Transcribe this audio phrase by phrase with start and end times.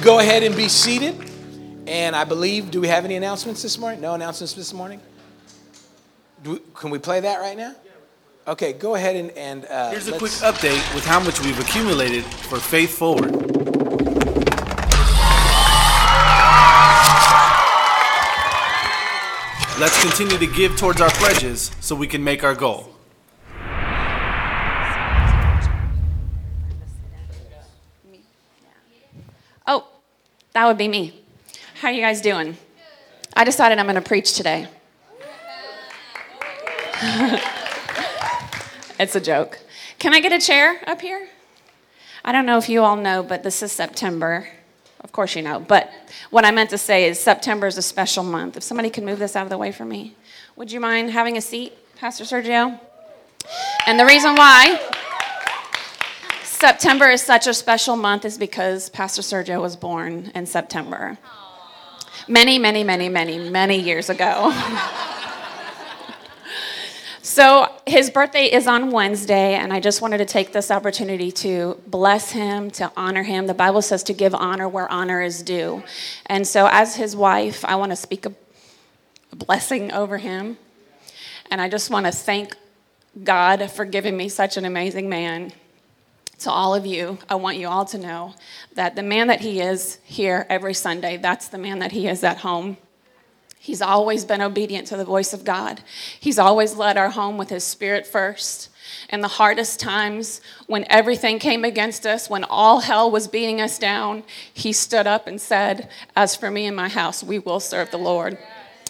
[0.00, 1.14] will go ahead and be seated.
[1.86, 4.00] And I believe, do we have any announcements this morning?
[4.00, 5.00] No announcements this morning?
[6.44, 7.74] We, can we play that right now?
[8.46, 9.30] Okay, go ahead and.
[9.32, 13.32] and uh, Here's a quick update with how much we've accumulated for Faith Forward.
[19.78, 22.94] Let's continue to give towards our pledges so we can make our goal.
[29.66, 29.86] Oh,
[30.52, 31.14] that would be me.
[31.80, 32.56] How are you guys doing?
[33.34, 34.66] I decided I'm going to preach today.
[38.98, 39.60] it's a joke.
[39.98, 41.28] Can I get a chair up here?
[42.24, 44.48] I don't know if you all know, but this is September.
[45.02, 45.60] Of course you know.
[45.60, 45.90] But
[46.30, 48.56] what I meant to say is September is a special month.
[48.56, 50.14] If somebody could move this out of the way for me,
[50.56, 52.78] would you mind having a seat, Pastor Sergio?
[53.86, 54.78] And the reason why
[56.60, 61.16] September is such a special month is because Pastor Sergio was born in September.
[62.28, 64.52] Many, many, many, many, many years ago.
[67.22, 71.80] so his birthday is on Wednesday, and I just wanted to take this opportunity to
[71.86, 73.46] bless him, to honor him.
[73.46, 75.82] The Bible says to give honor where honor is due.
[76.26, 78.34] And so, as his wife, I want to speak a
[79.34, 80.58] blessing over him.
[81.50, 82.54] And I just want to thank
[83.24, 85.54] God for giving me such an amazing man
[86.40, 88.34] to all of you, I want you all to know
[88.74, 92.24] that the man that he is here every Sunday, that's the man that he is
[92.24, 92.76] at home.
[93.58, 95.82] He's always been obedient to the voice of God.
[96.18, 98.70] He's always led our home with his spirit first.
[99.10, 103.78] In the hardest times, when everything came against us, when all hell was beating us
[103.78, 107.90] down, he stood up and said, As for me and my house, we will serve
[107.90, 108.38] the Lord.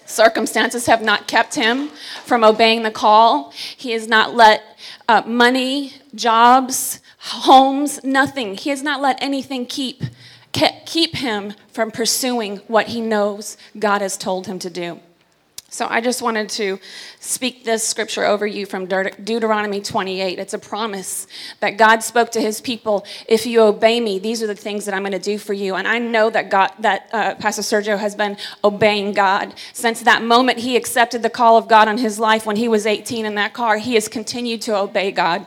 [0.06, 1.88] Circumstances have not kept him
[2.24, 3.50] from obeying the call.
[3.50, 4.62] He has not let
[5.08, 8.56] uh, money, jobs, homes, nothing.
[8.56, 10.02] He has not let anything keep,
[10.52, 15.00] keep him from pursuing what he knows God has told him to do.
[15.72, 16.80] So I just wanted to
[17.20, 20.40] speak this scripture over you from Deuteronomy 28.
[20.40, 21.28] It's a promise
[21.60, 23.06] that God spoke to his people.
[23.28, 25.76] If you obey me, these are the things that I'm going to do for you.
[25.76, 30.24] And I know that God, that uh, Pastor Sergio has been obeying God since that
[30.24, 33.36] moment he accepted the call of God on his life when he was 18 in
[33.36, 33.78] that car.
[33.78, 35.46] He has continued to obey God.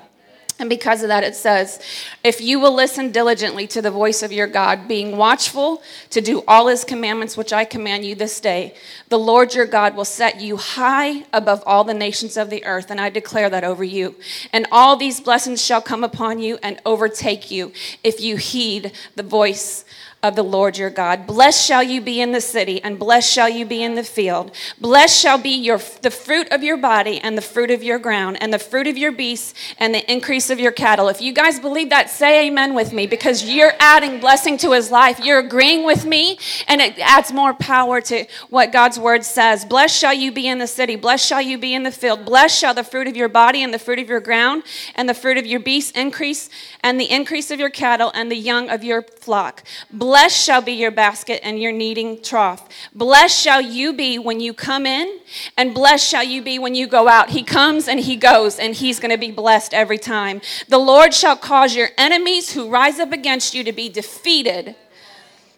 [0.63, 1.81] And because of that, it says,
[2.24, 6.41] If you will listen diligently to the voice of your God, being watchful to do
[6.47, 8.74] all his commandments which I command you this day,
[9.09, 12.90] the Lord your God will set you high above all the nations of the earth.
[12.91, 14.16] And I declare that over you.
[14.53, 19.24] And all these blessings shall come upon you and overtake you if you heed the
[19.24, 19.84] voice
[20.23, 21.28] of the Lord your God.
[21.28, 24.51] Blessed shall you be in the city, and blessed shall you be in the field.
[24.79, 28.38] Blessed shall be your, the fruit of your body, and the fruit of your ground,
[28.41, 31.09] and the fruit of your beasts, and the increase of your cattle.
[31.09, 34.89] If you guys believe that, say amen with me, because you're adding blessing to his
[34.89, 35.19] life.
[35.19, 36.39] You're agreeing with me,
[36.69, 39.66] and it adds more power to what God's word says.
[39.66, 42.23] Blessed shall you be in the city, blessed shall you be in the field.
[42.23, 44.63] Blessed shall the fruit of your body, and the fruit of your ground,
[44.95, 48.38] and the fruit of your beasts increase, and the increase of your cattle, and the
[48.38, 49.63] young of your flock.
[49.91, 52.69] Blessed Blessed shall be your basket and your kneading trough.
[52.94, 55.19] Blessed shall you be when you come in,
[55.57, 57.31] and blessed shall you be when you go out.
[57.31, 60.40] He comes and he goes, and he's going to be blessed every time.
[60.68, 64.75] The Lord shall cause your enemies who rise up against you to be defeated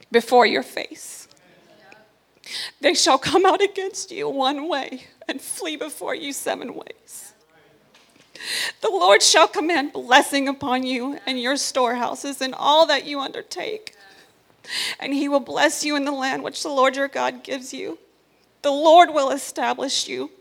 [0.10, 1.28] before your face.
[2.80, 7.34] They shall come out against you one way and flee before you seven ways.
[8.80, 13.95] The Lord shall command blessing upon you and your storehouses and all that you undertake
[15.00, 17.98] and he will bless you in the land which the Lord your God gives you.
[18.62, 20.32] The Lord will establish you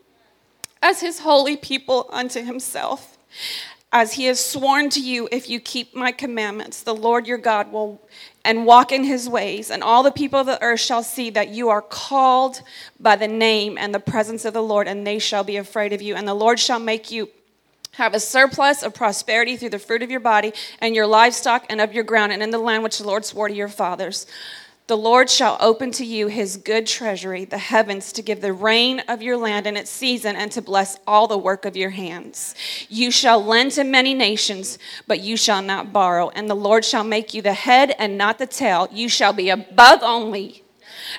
[0.83, 3.19] as his holy people unto himself.
[3.93, 7.71] As he has sworn to you, if you keep my commandments, the Lord your God
[7.71, 8.01] will
[8.45, 11.49] and walk in his ways, and all the people of the earth shall see that
[11.49, 12.61] you are called
[12.99, 16.03] by the name and the presence of the Lord, and they shall be afraid of
[16.03, 16.15] you.
[16.15, 17.31] And the Lord shall make you
[17.97, 21.81] have a surplus of prosperity through the fruit of your body and your livestock and
[21.81, 24.27] of your ground and in the land which the Lord swore to your fathers.
[24.87, 29.01] The Lord shall open to you his good treasury, the heavens, to give the rain
[29.09, 32.55] of your land in its season and to bless all the work of your hands.
[32.91, 36.29] You shall lend to many nations, but you shall not borrow.
[36.31, 38.87] And the Lord shall make you the head and not the tail.
[38.93, 40.65] You shall be above only,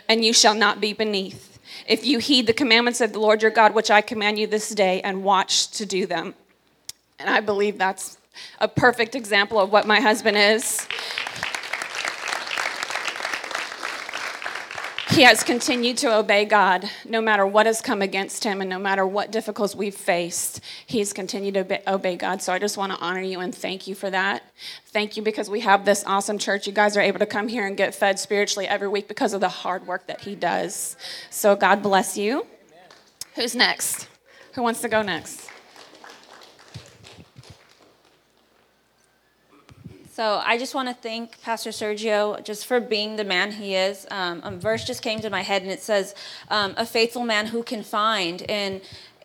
[0.08, 1.58] and you shall not be beneath.
[1.88, 4.70] If you heed the commandments of the Lord your God, which I command you this
[4.70, 6.36] day, and watch to do them.
[7.20, 8.18] And I believe that's
[8.60, 10.88] a perfect example of what my husband is.
[15.16, 18.78] he has continued to obey God no matter what has come against him and no
[18.78, 20.60] matter what difficulties we've faced.
[20.86, 22.42] He's continued to obey God.
[22.42, 24.44] So I just want to honor you and thank you for that.
[24.88, 26.68] Thank you because we have this awesome church.
[26.68, 29.40] You guys are able to come here and get fed spiritually every week because of
[29.40, 30.98] the hard work that he does.
[31.30, 32.46] So God bless you.
[33.36, 34.10] Who's next?
[34.56, 35.50] Who wants to go next?
[40.16, 44.08] So I just want to thank Pastor Sergio just for being the man he is.
[44.10, 46.16] Um, a verse just came to my head and it says,
[46.50, 48.80] um, "A faithful man who can find." And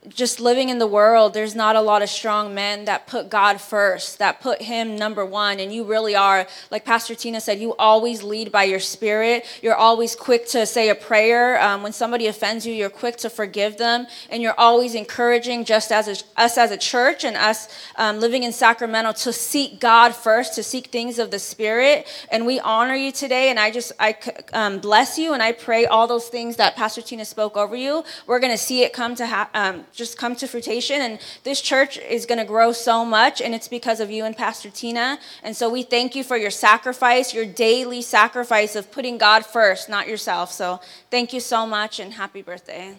[0.09, 3.61] just living in the world, there's not a lot of strong men that put God
[3.61, 5.61] first, that put Him number one.
[5.61, 9.45] And you really are, like Pastor Tina said, you always lead by your spirit.
[9.61, 11.61] You're always quick to say a prayer.
[11.61, 14.07] Um, when somebody offends you, you're quick to forgive them.
[14.31, 18.43] And you're always encouraging, just as a, us as a church and us um, living
[18.43, 22.07] in Sacramento, to seek God first, to seek things of the Spirit.
[22.31, 23.51] And we honor you today.
[23.51, 24.17] And I just, I
[24.55, 28.03] um, bless you and I pray all those things that Pastor Tina spoke over you.
[28.27, 31.01] We're going to see it come to happen just come to fruition.
[31.01, 34.37] And this church is going to grow so much, and it's because of you and
[34.37, 35.19] Pastor Tina.
[35.43, 39.89] And so we thank you for your sacrifice, your daily sacrifice of putting God first,
[39.89, 40.51] not yourself.
[40.53, 42.97] So thank you so much, and happy birthday.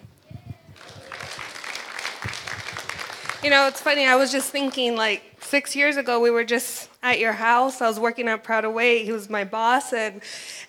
[3.44, 4.06] You know, it's funny.
[4.06, 7.82] I was just thinking, like, six years ago, we were just at your house.
[7.82, 9.06] I was working at Proud Wait.
[9.06, 10.22] He was my boss, and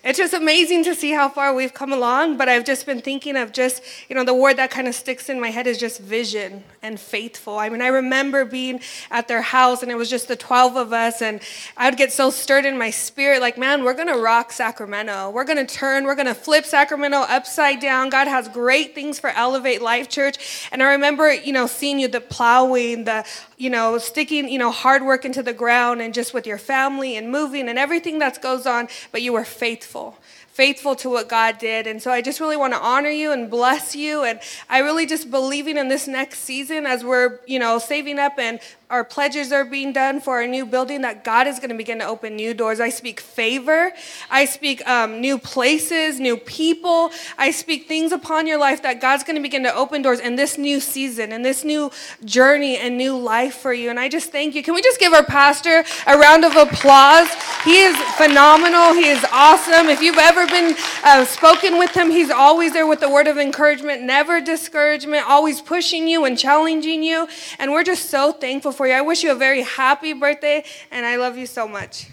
[0.03, 2.37] it's just amazing to see how far we've come along.
[2.37, 5.29] But I've just been thinking of just, you know, the word that kind of sticks
[5.29, 7.59] in my head is just vision and faithful.
[7.59, 8.79] I mean, I remember being
[9.11, 11.39] at their house, and it was just the 12 of us, and
[11.77, 15.29] I would get so stirred in my spirit, like, man, we're gonna rock Sacramento.
[15.29, 18.09] We're gonna turn, we're gonna flip Sacramento upside down.
[18.09, 20.67] God has great things for Elevate Life Church.
[20.71, 23.23] And I remember, you know, seeing you the plowing, the,
[23.57, 27.15] you know, sticking, you know, hard work into the ground and just with your family
[27.17, 30.17] and moving and everything that goes on, but you were faithful
[30.53, 31.87] faithful to what God did.
[31.87, 34.23] And so I just really want to honor you and bless you.
[34.23, 34.39] And
[34.69, 38.59] I really just believing in this next season as we're, you know, saving up and
[38.93, 41.97] our pledges are being done for our new building that God is going to begin
[41.97, 42.79] to open new doors.
[42.79, 43.91] I speak favor.
[44.29, 47.09] I speak um, new places, new people.
[47.35, 50.35] I speak things upon your life that God's going to begin to open doors in
[50.35, 51.89] this new season, in this new
[52.23, 53.89] journey and new life for you.
[53.89, 54.61] And I just thank you.
[54.61, 57.33] Can we just give our pastor a round of applause?
[57.65, 58.93] He is phenomenal.
[58.93, 59.89] He is awesome.
[59.89, 63.39] If you've ever been uh, spoken with him, he's always there with the word of
[63.39, 67.27] encouragement, never discouragement, always pushing you and challenging you.
[67.57, 68.95] And we're just so thankful for for you.
[68.95, 72.09] I wish you a very happy birthday, and I love you so much.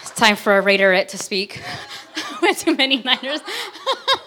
[0.00, 1.62] It's time for a Raiderette to speak.
[2.42, 3.38] With too many Niners.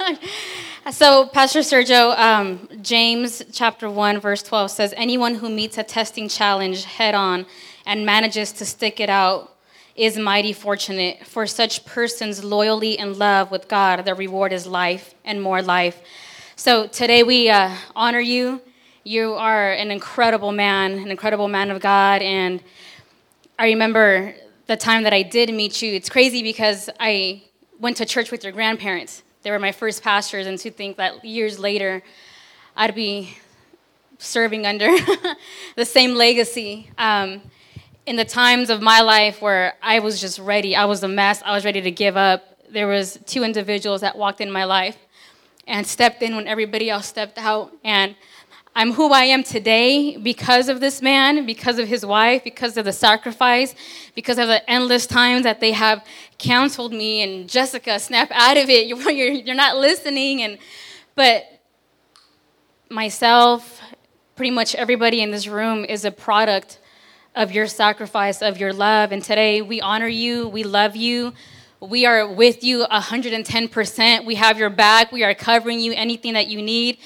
[0.91, 6.29] so, Pastor Sergio, um, James chapter 1, verse 12 says, Anyone who meets a testing
[6.29, 7.45] challenge head on
[7.89, 9.57] and manages to stick it out
[9.95, 11.25] is mighty fortunate.
[11.25, 15.99] For such persons, loyalty and love with God, the reward is life and more life.
[16.55, 18.61] So today we uh, honor you.
[19.03, 22.21] You are an incredible man, an incredible man of God.
[22.21, 22.61] And
[23.57, 24.35] I remember
[24.67, 25.91] the time that I did meet you.
[25.91, 27.41] It's crazy because I
[27.79, 29.23] went to church with your grandparents.
[29.41, 32.03] They were my first pastors, and to think that years later
[32.75, 33.35] I'd be
[34.19, 34.95] serving under
[35.75, 36.91] the same legacy.
[36.95, 37.41] Um,
[38.09, 41.43] in the times of my life where I was just ready, I was a mess,
[41.45, 42.43] I was ready to give up.
[42.67, 44.97] There was two individuals that walked in my life
[45.67, 47.71] and stepped in when everybody else stepped out.
[47.83, 48.15] And
[48.75, 52.85] I'm who I am today because of this man, because of his wife, because of
[52.85, 53.75] the sacrifice,
[54.15, 56.03] because of the endless times that they have
[56.39, 58.87] counseled me and Jessica, snap out of it.
[58.87, 60.41] You're, you're, you're not listening.
[60.41, 60.57] And,
[61.13, 61.43] but
[62.89, 63.79] myself,
[64.35, 66.79] pretty much everybody in this room is a product
[67.39, 69.13] of your sacrifice, of your love.
[69.13, 71.33] And today we honor you, we love you.
[71.79, 74.25] We are with you 110%.
[74.25, 75.13] We have your back.
[75.13, 76.97] We are covering you anything that you need.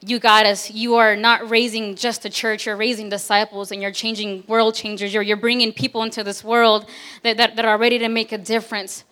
[0.00, 0.70] You got us.
[0.70, 5.12] You are not raising just a church, you're raising disciples and you're changing world changers.
[5.12, 6.88] You're, you're bringing people into this world
[7.24, 9.02] that, that, that are ready to make a difference.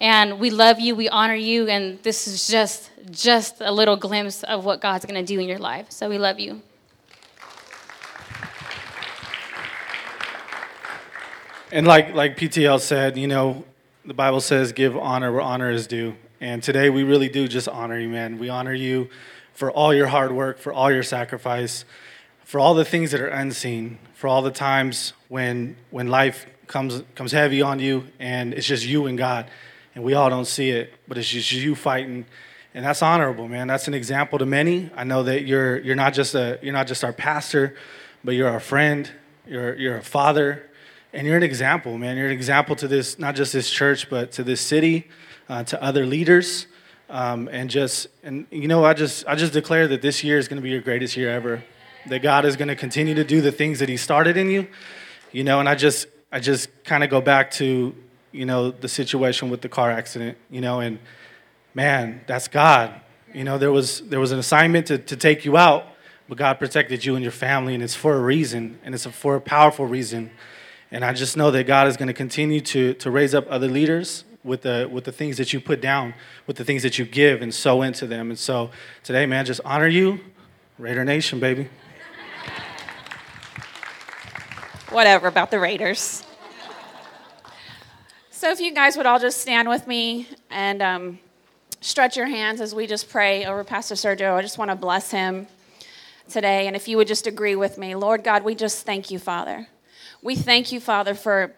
[0.00, 4.44] And we love you, we honor you, and this is just just a little glimpse
[4.44, 5.86] of what God's gonna do in your life.
[5.90, 6.62] So we love you.
[11.72, 13.64] And like like PTL said, you know,
[14.04, 16.14] the Bible says, give honor where honor is due.
[16.38, 18.38] And today we really do just honor you, man.
[18.38, 19.08] We honor you
[19.54, 21.86] for all your hard work, for all your sacrifice,
[22.44, 27.02] for all the things that are unseen, for all the times when, when life comes,
[27.14, 29.46] comes heavy on you and it's just you and God.
[29.94, 32.26] And we all don't see it, but it's just you fighting.
[32.74, 33.66] And that's honorable, man.
[33.66, 34.90] That's an example to many.
[34.94, 37.76] I know that you're, you're, not, just a, you're not just our pastor,
[38.22, 39.10] but you're our friend,
[39.46, 40.68] you're, you're a father,
[41.14, 42.16] And you're an example, man.
[42.16, 45.08] You're an example to this, not just this church, but to this city,
[45.48, 46.66] uh, to other leaders.
[47.10, 50.48] Um, and just, and you know, I just, I just declare that this year is
[50.48, 51.62] going to be your greatest year ever.
[52.06, 54.66] That God is going to continue to do the things that He started in you,
[55.32, 55.60] you know.
[55.60, 57.94] And I just, I just kind of go back to,
[58.32, 60.98] you know, the situation with the car accident, you know, and
[61.74, 62.98] man, that's God.
[63.34, 65.84] You know, there was, there was an assignment to, to take you out,
[66.28, 69.36] but God protected you and your family, and it's for a reason, and it's for
[69.36, 70.30] a powerful reason.
[70.92, 73.66] And I just know that God is going to continue to, to raise up other
[73.66, 76.12] leaders with the, with the things that you put down,
[76.46, 78.28] with the things that you give and sow into them.
[78.28, 78.70] And so
[79.02, 80.20] today, man, just honor you,
[80.78, 81.70] Raider Nation, baby.
[84.90, 86.26] Whatever about the Raiders.
[88.30, 91.18] So if you guys would all just stand with me and um,
[91.80, 94.34] stretch your hands as we just pray over Pastor Sergio.
[94.34, 95.46] I just want to bless him
[96.28, 96.66] today.
[96.66, 99.68] And if you would just agree with me, Lord God, we just thank you, Father.
[100.24, 101.52] We thank you, Father, for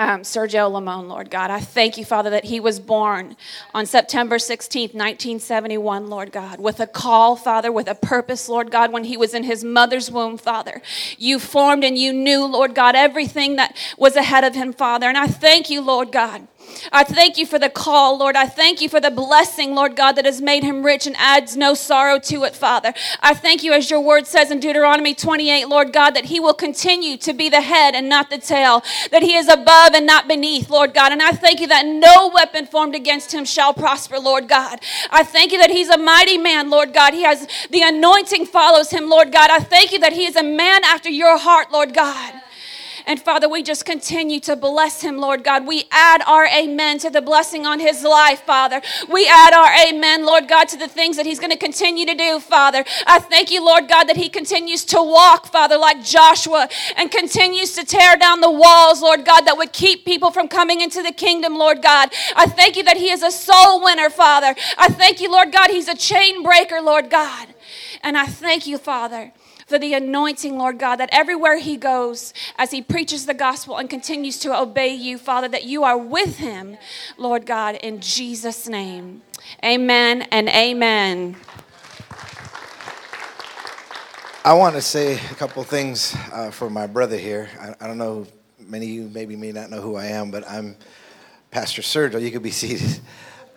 [0.00, 1.52] um, Sergio Limon, Lord God.
[1.52, 3.36] I thank you, Father, that he was born
[3.72, 8.90] on September 16th, 1971, Lord God, with a call, Father, with a purpose, Lord God,
[8.92, 10.82] when he was in his mother's womb, Father.
[11.16, 15.06] You formed and you knew, Lord God, everything that was ahead of him, Father.
[15.06, 16.48] And I thank you, Lord God.
[16.92, 18.36] I thank you for the call, Lord.
[18.36, 21.56] I thank you for the blessing, Lord God, that has made him rich and adds
[21.56, 22.92] no sorrow to it, Father.
[23.20, 26.54] I thank you, as your word says in Deuteronomy 28, Lord God, that he will
[26.54, 30.28] continue to be the head and not the tail, that he is above and not
[30.28, 31.12] beneath, Lord God.
[31.12, 34.80] And I thank you that no weapon formed against him shall prosper, Lord God.
[35.10, 37.14] I thank you that he's a mighty man, Lord God.
[37.14, 39.50] He has the anointing follows him, Lord God.
[39.50, 42.40] I thank you that he is a man after your heart, Lord God.
[43.06, 45.66] And Father, we just continue to bless him, Lord God.
[45.66, 48.80] We add our amen to the blessing on his life, Father.
[49.10, 52.14] We add our amen, Lord God, to the things that he's going to continue to
[52.14, 52.82] do, Father.
[53.06, 57.74] I thank you, Lord God, that he continues to walk, Father, like Joshua and continues
[57.74, 61.12] to tear down the walls, Lord God, that would keep people from coming into the
[61.12, 62.10] kingdom, Lord God.
[62.34, 64.54] I thank you that he is a soul winner, Father.
[64.78, 67.48] I thank you, Lord God, he's a chain breaker, Lord God.
[68.02, 69.32] And I thank you, Father
[69.66, 73.88] for the anointing, Lord God, that everywhere he goes, as he preaches the gospel and
[73.88, 76.76] continues to obey you, Father, that you are with him,
[77.16, 79.22] Lord God, in Jesus' name.
[79.64, 81.36] Amen and amen.
[84.44, 87.48] I want to say a couple things uh, for my brother here.
[87.58, 88.26] I, I, don't know,
[88.58, 90.76] many of you maybe may not know who I am, but I'm
[91.50, 92.20] Pastor Sergio.
[92.20, 93.00] You could be seated.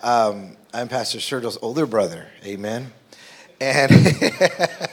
[0.02, 2.28] Um, I'm Pastor Sergio's older brother.
[2.46, 2.94] Amen.
[3.60, 3.92] And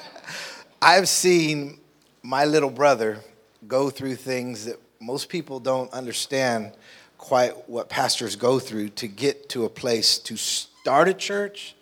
[0.86, 1.78] I've seen
[2.22, 3.20] my little brother
[3.66, 6.72] go through things that most people don't understand
[7.16, 11.74] quite what pastors go through to get to a place to start a church,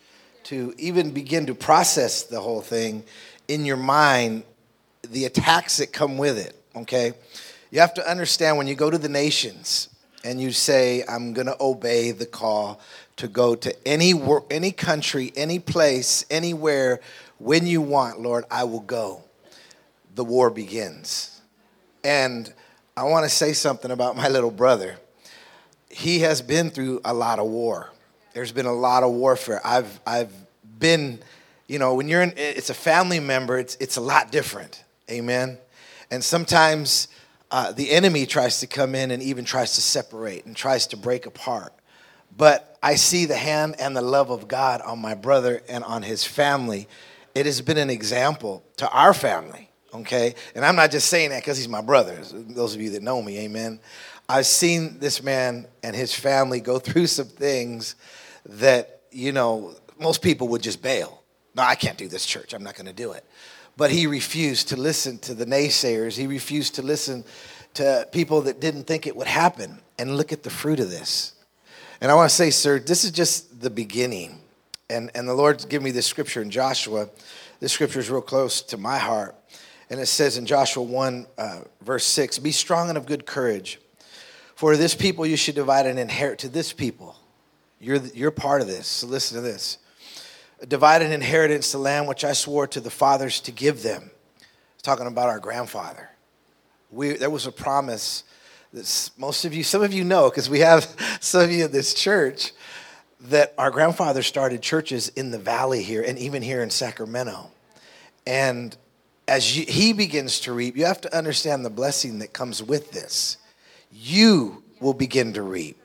[0.43, 3.03] to even begin to process the whole thing
[3.49, 4.43] in your mind,
[5.09, 7.11] the attacks that come with it, okay?
[7.71, 9.89] You have to understand when you go to the nations
[10.23, 12.79] and you say, I'm going to obey the call
[13.17, 14.13] to go to any,
[14.49, 17.01] any country, any place, anywhere
[17.37, 19.23] when you want, Lord, I will go.
[20.15, 21.41] The war begins.
[22.03, 22.53] And
[22.95, 24.97] I want to say something about my little brother.
[25.89, 27.91] He has been through a lot of war.
[28.33, 29.61] There's been a lot of warfare.
[29.63, 30.33] I've, I've
[30.79, 31.19] been,
[31.67, 34.83] you know, when you're in, it's a family member, it's, it's a lot different.
[35.09, 35.57] Amen.
[36.09, 37.07] And sometimes
[37.51, 40.97] uh, the enemy tries to come in and even tries to separate and tries to
[40.97, 41.73] break apart.
[42.35, 46.01] But I see the hand and the love of God on my brother and on
[46.01, 46.87] his family
[47.35, 50.35] it has been an example to our family, okay?
[50.55, 52.17] And I'm not just saying that because he's my brother.
[52.31, 53.79] Those of you that know me, amen.
[54.29, 57.95] I've seen this man and his family go through some things
[58.45, 61.23] that, you know, most people would just bail.
[61.55, 62.53] No, I can't do this church.
[62.53, 63.25] I'm not going to do it.
[63.75, 66.15] But he refused to listen to the naysayers.
[66.15, 67.23] He refused to listen
[67.75, 69.79] to people that didn't think it would happen.
[69.99, 71.33] And look at the fruit of this.
[72.01, 74.39] And I want to say, sir, this is just the beginning.
[74.89, 77.09] And, and the Lord given me this scripture in Joshua.
[77.59, 79.35] This scripture is real close to my heart.
[79.89, 83.79] And it says in Joshua 1, uh, verse 6 Be strong and of good courage.
[84.55, 87.15] For this people you should divide and inherit to this people.
[87.79, 88.87] You're, you're part of this.
[88.87, 89.77] So listen to this.
[90.67, 94.11] Divide an inheritance the land which I swore to the fathers to give them.
[94.73, 96.09] It's talking about our grandfather.
[96.91, 98.23] We, there was a promise
[98.71, 100.87] that most of you, some of you know, because we have
[101.19, 102.53] some of you in this church
[103.23, 107.49] that our grandfather started churches in the valley here and even here in Sacramento.
[108.27, 108.75] And
[109.27, 112.91] as you, he begins to reap, you have to understand the blessing that comes with
[112.91, 113.37] this.
[113.91, 115.81] You will begin to reap.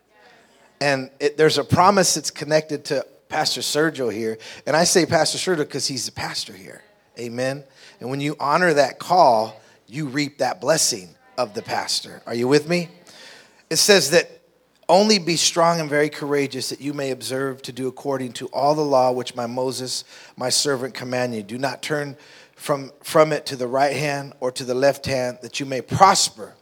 [0.80, 4.38] And it, there's a promise that's connected to Pastor Sergio here.
[4.66, 6.82] And I say Pastor Sergio because he's the pastor here.
[7.18, 7.64] Amen.
[8.00, 12.22] And when you honor that call, you reap that blessing of the pastor.
[12.26, 12.88] Are you with me?
[13.70, 14.37] It says that
[14.88, 18.74] only be strong and very courageous that you may observe to do according to all
[18.74, 20.04] the law which my Moses,
[20.36, 21.42] my servant, command you.
[21.42, 22.16] Do not turn
[22.56, 25.80] from, from it to the right hand or to the left hand, that you may
[25.80, 26.54] prosper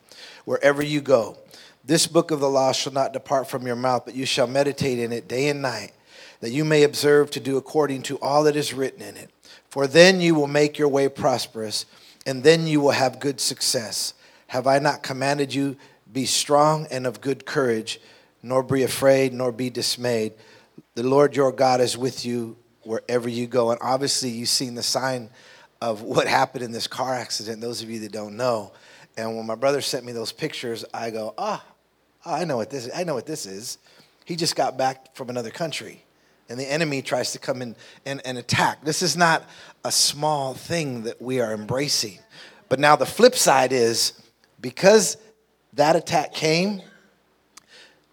[0.45, 1.37] wherever you go.
[1.85, 4.99] This book of the law shall not depart from your mouth, but you shall meditate
[4.99, 5.93] in it day and night,
[6.41, 9.31] that you may observe to do according to all that is written in it.
[9.71, 11.87] For then you will make your way prosperous,
[12.27, 14.15] and then you will have good success.
[14.49, 15.77] Have I not commanded you,
[16.13, 18.01] be strong and of good courage,
[18.47, 20.35] nor be afraid, nor be dismayed?
[20.95, 23.71] The Lord your God is with you wherever you go.
[23.71, 25.31] And obviously, you've seen the sign
[25.81, 28.73] of what happened in this car accident, those of you that don't know.
[29.17, 31.65] And when my brother sent me those pictures, I go, ah,
[32.25, 32.93] oh, I know what this is.
[32.95, 33.79] I know what this is.
[34.25, 36.05] He just got back from another country.
[36.49, 37.75] And the enemy tries to come in
[38.05, 38.85] and, and attack.
[38.85, 39.45] This is not
[39.85, 42.21] a small thing that we are embracing.
[42.69, 44.21] But now the flip side is
[44.61, 45.17] because
[45.73, 46.83] that attack came,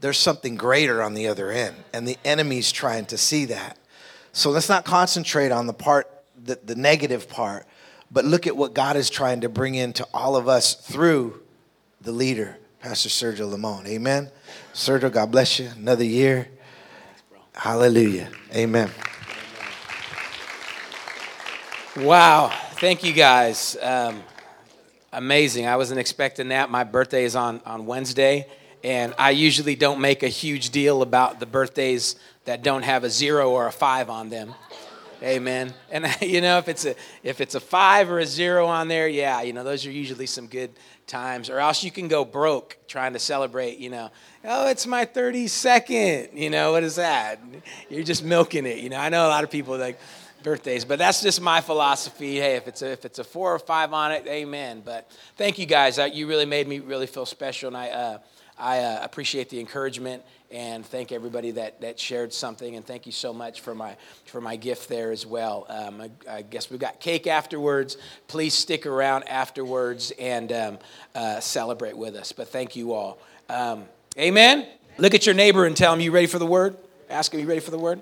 [0.04, 1.78] there's something greater on the other end.
[1.94, 3.78] And the enemy's trying to see that.
[4.34, 6.10] So let's not concentrate on the part
[6.44, 7.66] the, the negative part,
[8.12, 11.42] but look at what God is trying to bring into all of us through
[12.02, 13.88] the leader, Pastor Sergio Limon.
[13.88, 14.30] Amen.
[14.74, 15.70] Sergio, God bless you.
[15.78, 16.50] Another year.
[17.54, 18.28] Hallelujah.
[18.54, 18.92] Amen.
[21.96, 22.52] Wow.
[22.74, 23.78] Thank you guys.
[23.82, 24.22] Um,
[25.14, 25.66] amazing.
[25.66, 26.70] I wasn't expecting that.
[26.70, 28.50] My birthday is on, on Wednesday,
[28.84, 33.10] and I usually don't make a huge deal about the birthdays that don't have a
[33.10, 34.54] zero or a five on them.
[35.24, 35.74] Amen.
[35.90, 39.08] And you know, if it's a if it's a five or a zero on there,
[39.08, 40.72] yeah, you know, those are usually some good
[41.08, 41.50] times.
[41.50, 43.78] Or else you can go broke trying to celebrate.
[43.78, 44.12] You know,
[44.44, 46.38] oh, it's my 32nd.
[46.38, 47.40] You know, what is that?
[47.90, 48.80] You're just milking it.
[48.80, 49.98] You know, I know a lot of people like
[50.44, 52.36] birthdays, but that's just my philosophy.
[52.36, 54.82] Hey, if it's a, if it's a four or five on it, amen.
[54.84, 55.98] But thank you guys.
[56.12, 58.18] You really made me really feel special, and I uh,
[58.64, 62.78] I uh, appreciate the encouragement and thank everybody that, that shared something.
[62.78, 65.66] And thank you so much for my, for my gift there as well.
[65.68, 67.98] Um, I, I, guess we've got cake afterwards.
[68.30, 70.80] Please stick around afterwards and um,
[71.14, 72.32] uh, celebrate with us.
[72.32, 73.18] But thank you all.
[73.50, 73.84] Um,
[74.18, 74.66] amen.
[74.98, 76.78] Look at your neighbor and tell him, You ready for the word?
[77.10, 78.02] Ask him, You ready for the word?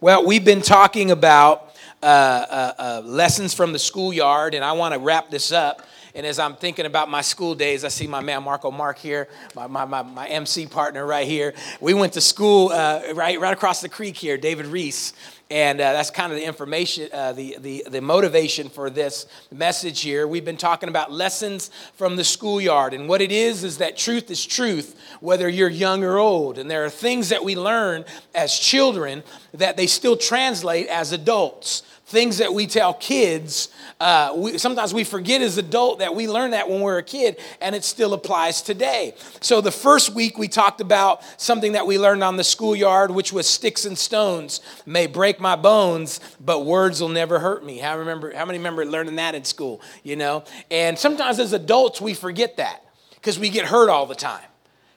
[0.00, 4.94] Well, we've been talking about uh, uh, uh lessons from the schoolyard, and I want
[4.94, 5.82] to wrap this up
[6.14, 9.28] and as I'm thinking about my school days, I see my man Marco Mark here,
[9.54, 11.54] my, my, my, my MC partner right here.
[11.80, 15.12] We went to school uh, right, right across the creek here, David Reese.
[15.50, 20.00] And uh, that's kind of the information, uh, the, the, the motivation for this message
[20.00, 20.28] here.
[20.28, 22.94] We've been talking about lessons from the schoolyard.
[22.94, 26.56] And what it is, is that truth is truth, whether you're young or old.
[26.56, 31.82] And there are things that we learn as children that they still translate as adults
[32.10, 33.68] things that we tell kids
[34.00, 37.02] uh, we, sometimes we forget as adult that we learned that when we were a
[37.02, 39.14] kid and it still applies today.
[39.42, 43.30] So the first week we talked about something that we learned on the schoolyard which
[43.30, 47.78] was sticks and stones may break my bones but words will never hurt me.
[47.78, 50.44] How remember how many remember learning that in school you know?
[50.70, 52.82] And sometimes as adults we forget that
[53.16, 54.48] because we get hurt all the time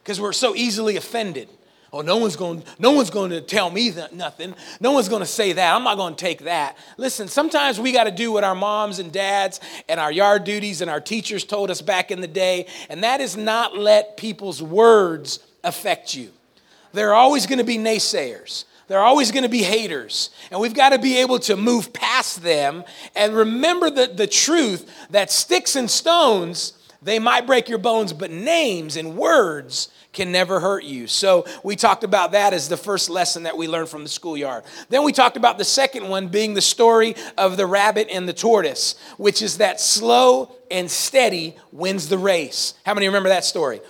[0.01, 1.49] because we're so easily offended
[1.95, 4.55] Oh, no one's going no one's going to tell me that, nothing.
[4.81, 5.75] No one's going to say that.
[5.75, 6.75] I'm not going to take that.
[6.97, 10.81] Listen, sometimes we got to do what our moms and dads and our yard duties
[10.81, 14.59] and our teachers told us back in the day, and that is not let people's
[14.61, 16.31] words affect you.
[16.93, 18.65] There are always going to be naysayers.
[18.87, 20.31] There are always going to be haters.
[20.51, 22.83] And we've got to be able to move past them
[23.15, 26.73] and remember the, the truth that sticks and stones,
[27.03, 31.07] they might break your bones, but names and words can never hurt you.
[31.07, 34.63] So we talked about that as the first lesson that we learned from the schoolyard.
[34.89, 38.33] Then we talked about the second one being the story of the rabbit and the
[38.33, 42.75] tortoise, which is that slow and steady wins the race.
[42.85, 43.81] How many remember that story?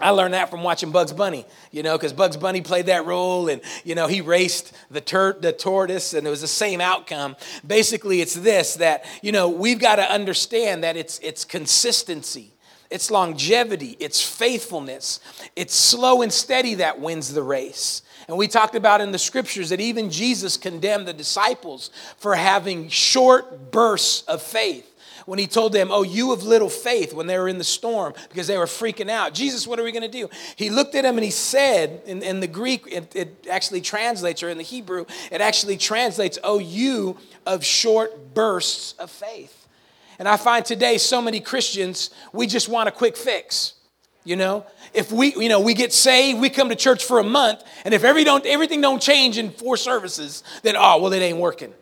[0.00, 3.48] I learned that from watching Bugs Bunny, you know, because Bugs Bunny played that role
[3.48, 7.36] and, you know, he raced the, tur- the tortoise and it was the same outcome.
[7.64, 12.54] Basically, it's this that, you know, we've got to understand that it's, it's consistency
[12.90, 15.18] it's longevity, it's faithfulness,
[15.56, 18.02] it's slow and steady that wins the race.
[18.28, 22.88] And we talked about in the scriptures that even Jesus condemned the disciples for having
[22.88, 24.93] short bursts of faith
[25.26, 28.14] when he told them, Oh, you of little faith, when they were in the storm
[28.28, 29.34] because they were freaking out.
[29.34, 30.28] Jesus, what are we going to do?
[30.56, 34.42] He looked at them and he said, in, in the Greek, it, it, actually translates,
[34.42, 39.66] or in the Hebrew, it actually translates, Oh, you of short bursts of faith.
[40.18, 43.74] And I find today so many Christians, we just want a quick fix.
[44.26, 47.24] You know, if we, you know, we get saved, we come to church for a
[47.24, 51.20] month, and if every don't, everything don't change in four services, then oh, well, it
[51.20, 51.74] ain't working.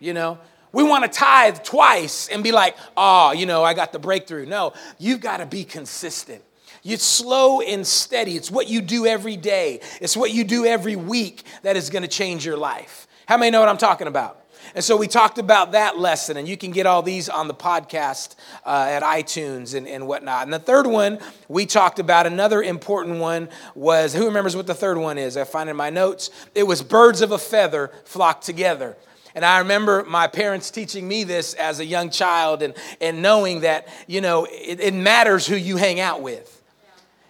[0.00, 0.38] You know,
[0.74, 4.44] We want to tithe twice and be like, oh, you know, I got the breakthrough.
[4.44, 6.42] No, you've got to be consistent.
[6.82, 8.36] It's slow and steady.
[8.36, 12.02] It's what you do every day, it's what you do every week that is going
[12.02, 13.06] to change your life.
[13.26, 14.40] How many know what I'm talking about?
[14.74, 17.54] And so we talked about that lesson, and you can get all these on the
[17.54, 18.34] podcast
[18.66, 20.42] uh, at iTunes and, and whatnot.
[20.42, 24.74] And the third one we talked about, another important one was who remembers what the
[24.74, 25.36] third one is?
[25.36, 26.30] I find in my notes.
[26.54, 28.96] It was birds of a feather flock together.
[29.34, 33.60] And I remember my parents teaching me this as a young child and, and knowing
[33.60, 36.62] that, you know, it, it matters who you hang out with.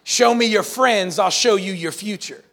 [0.02, 2.44] Show me your friends, I'll show you your future.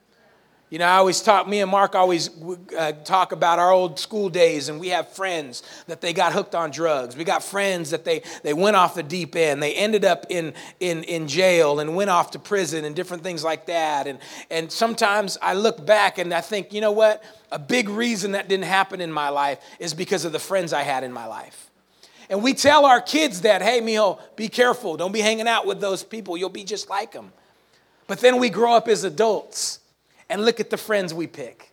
[0.72, 2.30] You know, I always talk, me and Mark always
[2.78, 6.56] uh, talk about our old school days, and we have friends that they got hooked
[6.56, 7.18] on drugs.
[7.18, 9.62] We got friends that they, they went off the deep end.
[9.62, 13.44] They ended up in, in, in jail and went off to prison and different things
[13.44, 14.08] like that.
[14.08, 17.22] And, and sometimes I look back and I think, you know what?
[17.52, 20.84] A big reason that didn't happen in my life is because of the friends I
[20.84, 21.70] had in my life.
[22.30, 24.96] And we tell our kids that, hey, Mijo, be careful.
[24.96, 26.38] Don't be hanging out with those people.
[26.38, 27.34] You'll be just like them.
[28.08, 29.81] But then we grow up as adults
[30.32, 31.72] and look at the friends we pick.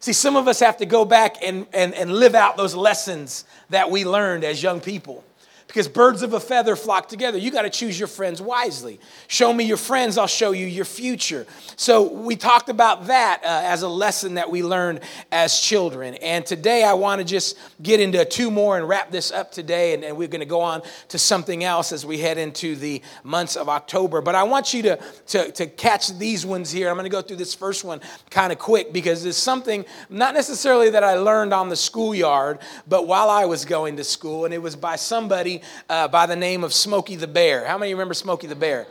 [0.00, 3.44] See, some of us have to go back and, and, and live out those lessons
[3.70, 5.24] that we learned as young people
[5.68, 7.36] because birds of a feather flock together.
[7.38, 8.98] You got to choose your friends wisely.
[9.28, 11.46] Show me your friends, I'll show you your future.
[11.76, 15.00] So, we talked about that uh, as a lesson that we learned
[15.30, 16.14] as children.
[16.14, 19.92] And today, I want to just get into two more and wrap this up today.
[19.92, 23.02] And, and we're going to go on to something else as we head into the
[23.22, 24.22] months of October.
[24.22, 26.88] But I want you to, to, to catch these ones here.
[26.88, 28.00] I'm going to go through this first one
[28.30, 33.06] kind of quick because it's something not necessarily that I learned on the schoolyard, but
[33.06, 34.46] while I was going to school.
[34.46, 35.57] And it was by somebody
[35.88, 37.66] uh, by the name of Smokey the Bear.
[37.66, 38.86] How many remember Smokey the Bear?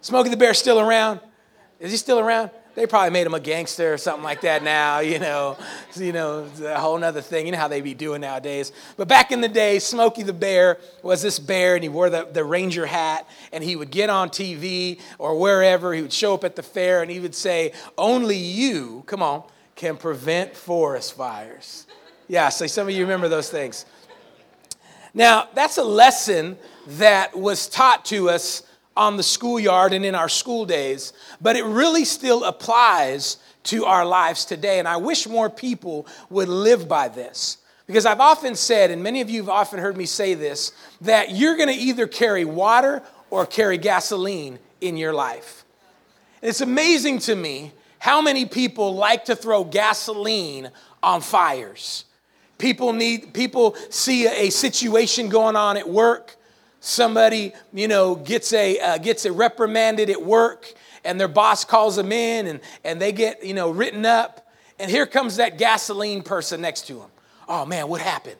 [0.00, 1.20] Smokey the Bear still around?
[1.80, 2.50] Is he still around?
[2.74, 5.58] They probably made him a gangster or something like that now, you know.
[5.94, 7.44] You know, a whole other thing.
[7.44, 8.72] You know how they be doing nowadays.
[8.96, 12.26] But back in the day, Smokey the Bear was this bear, and he wore the,
[12.32, 15.92] the ranger hat, and he would get on TV or wherever.
[15.92, 19.42] He would show up at the fair, and he would say, Only you, come on,
[19.76, 21.86] can prevent forest fires.
[22.28, 23.84] Yeah, so some of you remember those things.
[25.14, 28.62] Now, that's a lesson that was taught to us
[28.96, 34.04] on the schoolyard and in our school days, but it really still applies to our
[34.04, 34.78] lives today.
[34.78, 37.58] And I wish more people would live by this.
[37.86, 40.72] Because I've often said, and many of you have often heard me say this,
[41.02, 45.64] that you're gonna either carry water or carry gasoline in your life.
[46.40, 50.70] And it's amazing to me how many people like to throw gasoline
[51.02, 52.04] on fires.
[52.62, 56.36] People need people see a, situation going on at work.
[56.78, 60.72] Somebody, you know, gets a uh, gets a reprimanded at work,
[61.04, 64.46] and their boss calls them in, and and they get you know written up.
[64.78, 67.10] And here comes that gasoline person next to them.
[67.48, 68.38] Oh man, what happened?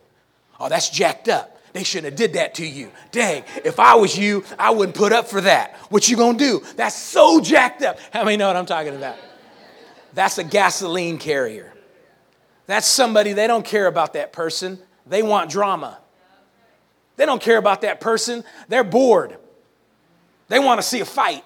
[0.61, 1.59] Oh, that's jacked up.
[1.73, 2.93] They shouldn't have did that to you.
[3.11, 5.75] Dang, if I was you, I wouldn't put up for that.
[5.89, 6.63] What you gonna do?
[6.77, 7.99] That's so jacked up.
[8.13, 9.17] How many know what I'm talking about?
[10.15, 11.72] That's a gasoline carrier.
[12.67, 14.79] That's somebody, they don't care about that person.
[15.07, 15.99] They want drama.
[17.17, 18.45] They don't care about that person.
[18.69, 19.37] They're bored.
[20.49, 21.45] They want to see a fight.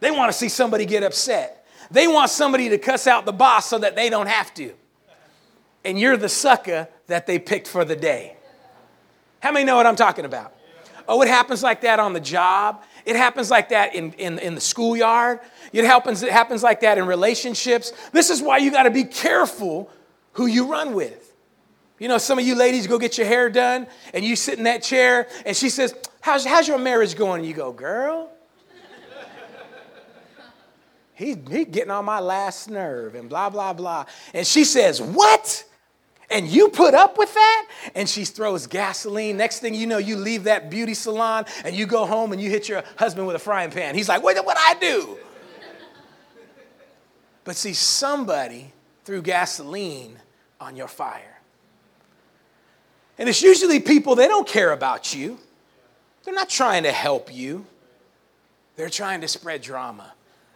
[0.00, 1.66] They want to see somebody get upset.
[1.90, 4.72] They want somebody to cuss out the boss so that they don't have to.
[5.84, 8.36] And you're the sucker that they picked for the day.
[9.40, 10.54] How many know what I'm talking about?
[11.08, 12.82] Oh, it happens like that on the job.
[13.04, 15.40] It happens like that in, in, in the schoolyard.
[15.72, 17.92] It happens, it happens like that in relationships.
[18.12, 19.90] This is why you got to be careful
[20.32, 21.32] who you run with.
[21.98, 24.64] You know, some of you ladies go get your hair done and you sit in
[24.64, 27.40] that chair and she says, How's, how's your marriage going?
[27.40, 28.28] And you go, Girl,
[31.14, 34.06] he's he getting on my last nerve and blah, blah, blah.
[34.34, 35.64] And she says, What?
[36.28, 37.68] And you put up with that?
[37.94, 39.36] And she throws gasoline.
[39.36, 42.50] Next thing you know, you leave that beauty salon and you go home and you
[42.50, 43.94] hit your husband with a frying pan.
[43.94, 45.18] He's like, What what I do?
[47.44, 48.72] But see, somebody
[49.04, 50.18] threw gasoline
[50.62, 51.40] on your fire.
[53.18, 55.38] And it's usually people, they don't care about you.
[56.24, 57.66] They're not trying to help you.
[58.76, 60.12] They're trying to spread drama.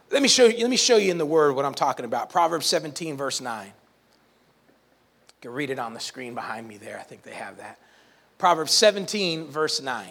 [0.09, 2.29] Let me show you, let me show you in the word what I'm talking about.
[2.29, 3.67] Proverbs 17, verse 9.
[3.67, 3.73] You
[5.41, 6.97] can read it on the screen behind me there.
[6.97, 7.79] I think they have that.
[8.37, 10.07] Proverbs 17, verse 9.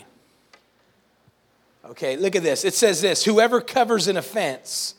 [1.87, 2.65] Okay, look at this.
[2.65, 4.95] It says this Whoever covers an offense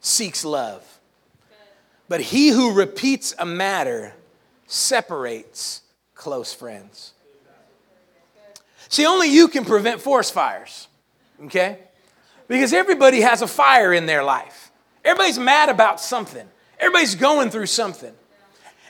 [0.00, 1.00] seeks love,
[2.08, 4.14] but he who repeats a matter
[4.68, 5.80] separates
[6.14, 7.14] close friends.
[8.88, 10.88] See, only you can prevent forest fires,
[11.44, 11.80] okay?
[12.46, 14.70] Because everybody has a fire in their life.
[15.04, 16.46] Everybody's mad about something,
[16.78, 18.12] everybody's going through something.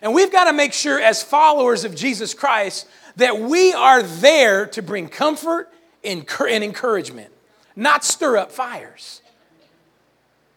[0.00, 2.86] And we've got to make sure, as followers of Jesus Christ,
[3.16, 5.72] that we are there to bring comfort
[6.04, 7.30] and encouragement,
[7.74, 9.22] not stir up fires.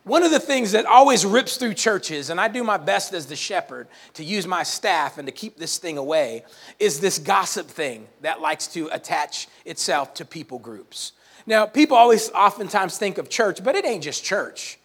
[0.03, 3.27] One of the things that always rips through churches, and I do my best as
[3.27, 6.43] the shepherd to use my staff and to keep this thing away,
[6.79, 11.11] is this gossip thing that likes to attach itself to people groups.
[11.45, 14.79] Now, people always oftentimes think of church, but it ain't just church.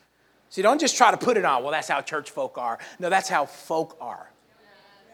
[0.50, 2.78] See, don't just try to put it on, well, that's how church folk are.
[2.98, 4.30] No, that's how folk are.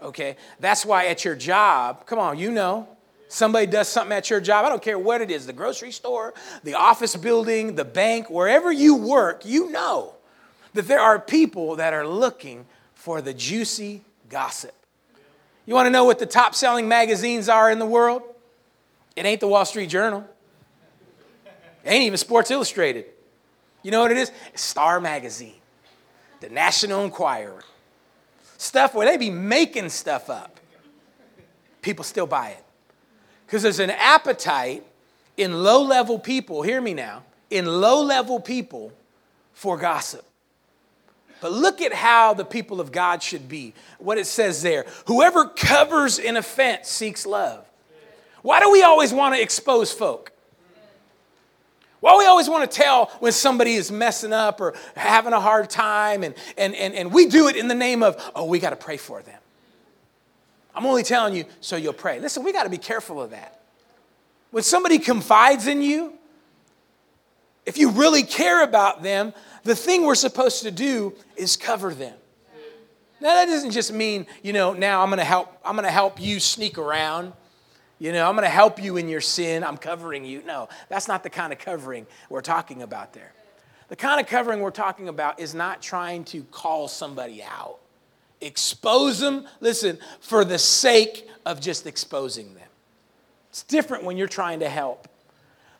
[0.02, 0.36] Okay?
[0.58, 2.88] That's why at your job, come on, you know,
[3.32, 6.34] somebody does something at your job, I don't care what it is the grocery store,
[6.64, 10.14] the office building, the bank, wherever you work, you know
[10.74, 14.74] that there are people that are looking for the juicy gossip.
[15.66, 18.22] You want to know what the top selling magazines are in the world?
[19.16, 20.26] It ain't the Wall Street Journal.
[21.84, 23.06] It ain't even Sports Illustrated.
[23.82, 24.30] You know what it is?
[24.52, 25.60] It's Star Magazine,
[26.40, 27.62] the National Enquirer.
[28.58, 30.60] Stuff where they be making stuff up.
[31.80, 32.64] People still buy it.
[33.52, 34.82] Because there's an appetite
[35.36, 38.94] in low level people, hear me now, in low level people
[39.52, 40.24] for gossip.
[41.42, 43.74] But look at how the people of God should be.
[43.98, 47.66] What it says there whoever covers an offense seeks love.
[48.40, 50.32] Why do we always want to expose folk?
[52.00, 55.68] Why we always want to tell when somebody is messing up or having a hard
[55.68, 58.70] time, and, and, and, and we do it in the name of, oh, we got
[58.70, 59.41] to pray for them.
[60.74, 62.20] I'm only telling you so you'll pray.
[62.20, 63.60] Listen, we got to be careful of that.
[64.50, 66.14] When somebody confides in you,
[67.64, 69.32] if you really care about them,
[69.64, 72.14] the thing we're supposed to do is cover them.
[73.20, 75.92] Now that doesn't just mean, you know, now I'm going to help I'm going to
[75.92, 77.32] help you sneak around.
[78.00, 79.62] You know, I'm going to help you in your sin.
[79.62, 80.42] I'm covering you.
[80.42, 83.32] No, that's not the kind of covering we're talking about there.
[83.88, 87.78] The kind of covering we're talking about is not trying to call somebody out
[88.42, 92.68] expose them, listen, for the sake of just exposing them.
[93.50, 95.08] It's different when you're trying to help.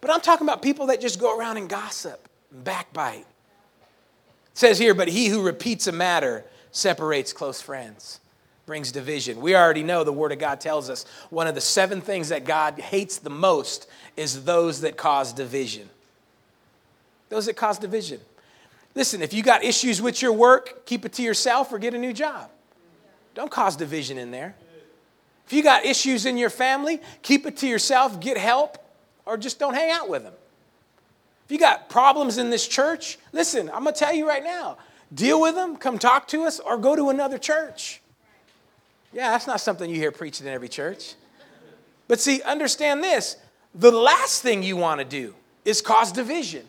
[0.00, 3.20] But I'm talking about people that just go around and gossip and backbite.
[3.20, 8.20] It says here, but he who repeats a matter separates close friends,
[8.66, 9.40] brings division.
[9.40, 12.44] We already know the Word of God tells us one of the seven things that
[12.44, 15.88] God hates the most is those that cause division.
[17.28, 18.20] Those that cause division.
[18.94, 21.98] Listen, if you got issues with your work, keep it to yourself or get a
[21.98, 22.50] new job.
[23.34, 24.54] Don't cause division in there.
[25.46, 28.78] If you got issues in your family, keep it to yourself, get help,
[29.24, 30.34] or just don't hang out with them.
[31.46, 34.78] If you got problems in this church, listen, I'm going to tell you right now
[35.12, 38.00] deal with them, come talk to us, or go to another church.
[39.12, 41.14] Yeah, that's not something you hear preaching in every church.
[42.08, 43.36] But see, understand this
[43.74, 46.66] the last thing you want to do is cause division.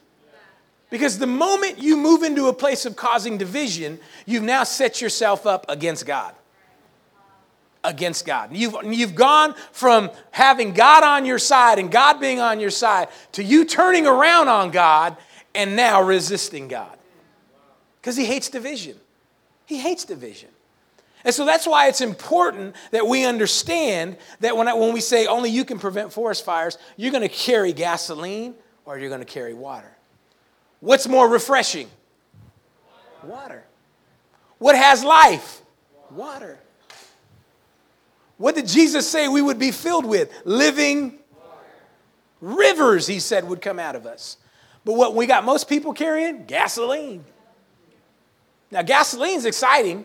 [0.94, 5.48] Because the moment you move into a place of causing division, you've now set yourself
[5.48, 6.36] up against God.
[7.84, 8.56] Against God.
[8.56, 13.08] You've, you've gone from having God on your side and God being on your side
[13.32, 15.18] to you turning around on God
[15.56, 16.96] and now resisting God.
[18.00, 18.96] Because He hates division.
[19.66, 20.50] He hates division.
[21.26, 25.26] And so that's why it's important that we understand that when, I, when we say
[25.26, 28.54] only you can prevent forest fires, you're going to carry gasoline
[28.86, 29.93] or you're going to carry water.
[30.84, 31.90] What's more refreshing?
[33.24, 33.64] Water.
[34.58, 35.62] What has life?
[36.12, 36.60] Water.
[38.36, 40.30] What did Jesus say we would be filled with?
[40.44, 41.20] Living
[42.42, 44.36] rivers, he said, would come out of us.
[44.84, 46.44] But what we got most people carrying?
[46.48, 47.24] Gasoline.
[48.70, 50.04] Now, gasoline's exciting.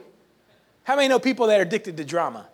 [0.84, 2.46] How many know people that are addicted to drama?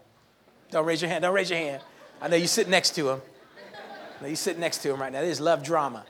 [0.71, 1.21] Don't raise your hand.
[1.21, 1.83] Don't raise your hand.
[2.23, 3.23] I know you sit next to them.
[4.19, 5.21] I know you sit next to them right now.
[5.21, 6.07] They just love drama.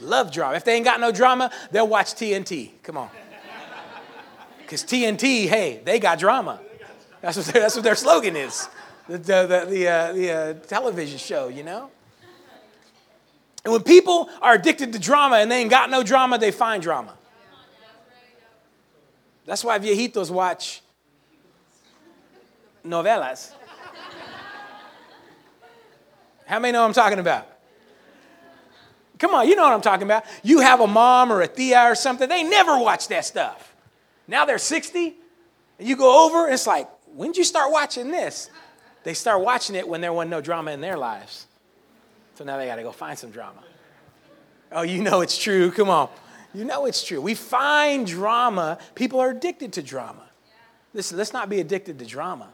[0.00, 0.56] Love drama.
[0.56, 2.70] If they ain't got no drama, they'll watch TNT.
[2.82, 3.10] Come on.
[4.58, 6.60] Because TNT, hey, they got drama.
[7.20, 8.68] That's what, that's what their slogan is
[9.10, 11.90] the, the, the, uh, the uh, television show, you know?
[13.64, 16.82] And when people are addicted to drama and they ain't got no drama, they find
[16.82, 17.14] drama.
[19.44, 20.82] That's why viejitos watch
[22.84, 23.52] novelas.
[26.46, 27.46] How many know I'm talking about?
[29.20, 30.24] Come on, you know what I'm talking about.
[30.42, 33.76] You have a mom or a tia or something, they never watch that stuff.
[34.26, 35.14] Now they're 60,
[35.78, 38.50] and you go over, and it's like, when did you start watching this?
[39.04, 41.46] They start watching it when there wasn't no drama in their lives.
[42.34, 43.62] So now they got to go find some drama.
[44.72, 45.70] Oh, you know it's true.
[45.70, 46.08] Come on.
[46.54, 47.20] You know it's true.
[47.20, 48.78] We find drama.
[48.94, 50.22] People are addicted to drama.
[50.94, 52.48] Listen, let's not be addicted to drama.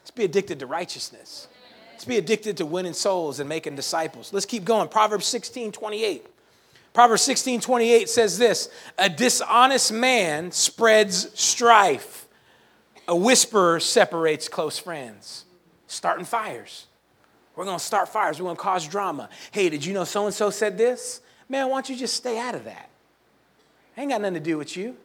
[0.00, 1.48] Let's be addicted to righteousness.
[1.98, 4.32] Let's be addicted to winning souls and making disciples.
[4.32, 4.86] Let's keep going.
[4.86, 6.24] Proverbs 16 28.
[6.92, 12.28] Proverbs 16 28 says this A dishonest man spreads strife.
[13.08, 15.44] A whisperer separates close friends.
[15.88, 16.86] Starting fires.
[17.56, 18.38] We're going to start fires.
[18.38, 19.28] We're going to cause drama.
[19.50, 21.20] Hey, did you know so and so said this?
[21.48, 22.90] Man, why don't you just stay out of that?
[23.96, 24.96] Ain't got nothing to do with you.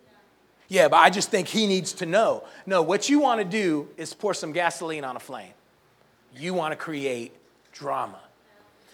[0.68, 2.44] Yeah, but I just think he needs to know.
[2.68, 5.54] No, what you want to do is pour some gasoline on a flame.
[6.38, 7.32] You want to create
[7.72, 8.20] drama.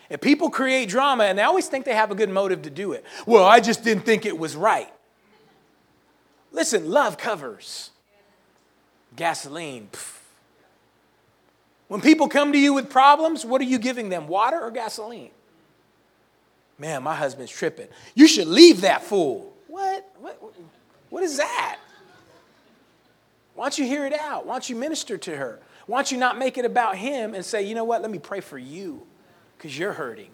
[0.10, 2.94] If people create drama and they always think they have a good motive to do
[2.94, 4.92] it, well, I just didn't think it was right.
[6.52, 7.92] Listen, love covers.
[9.16, 9.90] Gasoline.
[9.92, 10.18] Pff.
[11.88, 14.28] When people come to you with problems, what are you giving them?
[14.28, 15.32] Water or gasoline?
[16.78, 17.88] Man, my husband's tripping.
[18.16, 19.54] You should leave that fool.
[19.68, 20.10] What?
[20.20, 20.42] What,
[21.10, 21.78] what is that?
[23.56, 24.46] Why don't you hear it out?
[24.46, 25.60] Why don't you minister to her?
[25.90, 28.20] Why don't you not make it about him and say, you know what, let me
[28.20, 29.08] pray for you
[29.58, 30.30] because you're hurting?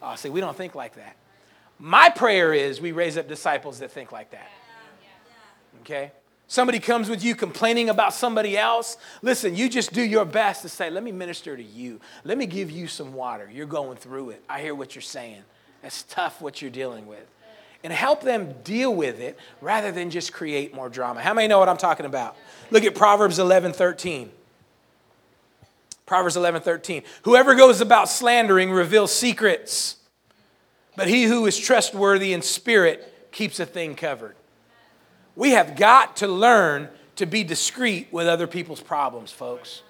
[0.00, 1.16] Oh, see, we don't think like that.
[1.80, 4.48] My prayer is we raise up disciples that think like that.
[5.80, 6.12] Okay?
[6.46, 8.98] Somebody comes with you complaining about somebody else.
[9.20, 12.00] Listen, you just do your best to say, let me minister to you.
[12.22, 13.50] Let me give you some water.
[13.52, 14.44] You're going through it.
[14.48, 15.42] I hear what you're saying.
[15.82, 17.26] It's tough what you're dealing with.
[17.82, 21.20] And help them deal with it rather than just create more drama.
[21.20, 22.36] How many know what I'm talking about?
[22.70, 24.30] Look at Proverbs 11 13.
[26.08, 27.02] Proverbs 11 13.
[27.22, 29.96] Whoever goes about slandering reveals secrets,
[30.96, 34.34] but he who is trustworthy in spirit keeps a thing covered.
[35.36, 39.82] We have got to learn to be discreet with other people's problems, folks.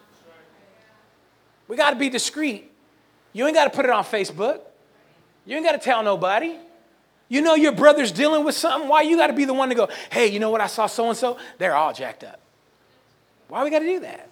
[1.68, 2.68] We got to be discreet.
[3.32, 4.60] You ain't got to put it on Facebook.
[5.46, 6.56] You ain't got to tell nobody.
[7.28, 8.88] You know your brother's dealing with something.
[8.88, 10.60] Why you got to be the one to go, hey, you know what?
[10.60, 11.38] I saw so and so.
[11.58, 12.40] They're all jacked up.
[13.46, 14.28] Why we got to do that?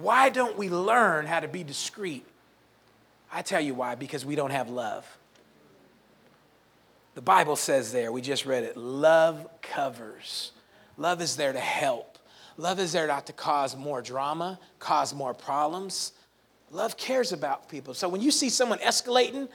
[0.00, 2.24] Why don't we learn how to be discreet?
[3.32, 5.06] I tell you why, because we don't have love.
[7.14, 10.52] The Bible says there, we just read it love covers.
[10.96, 12.18] Love is there to help.
[12.56, 16.12] Love is there not to cause more drama, cause more problems.
[16.70, 17.94] Love cares about people.
[17.94, 19.48] So when you see someone escalating,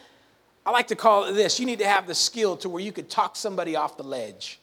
[0.65, 2.91] I like to call it this you need to have the skill to where you
[2.91, 4.59] could talk somebody off the ledge.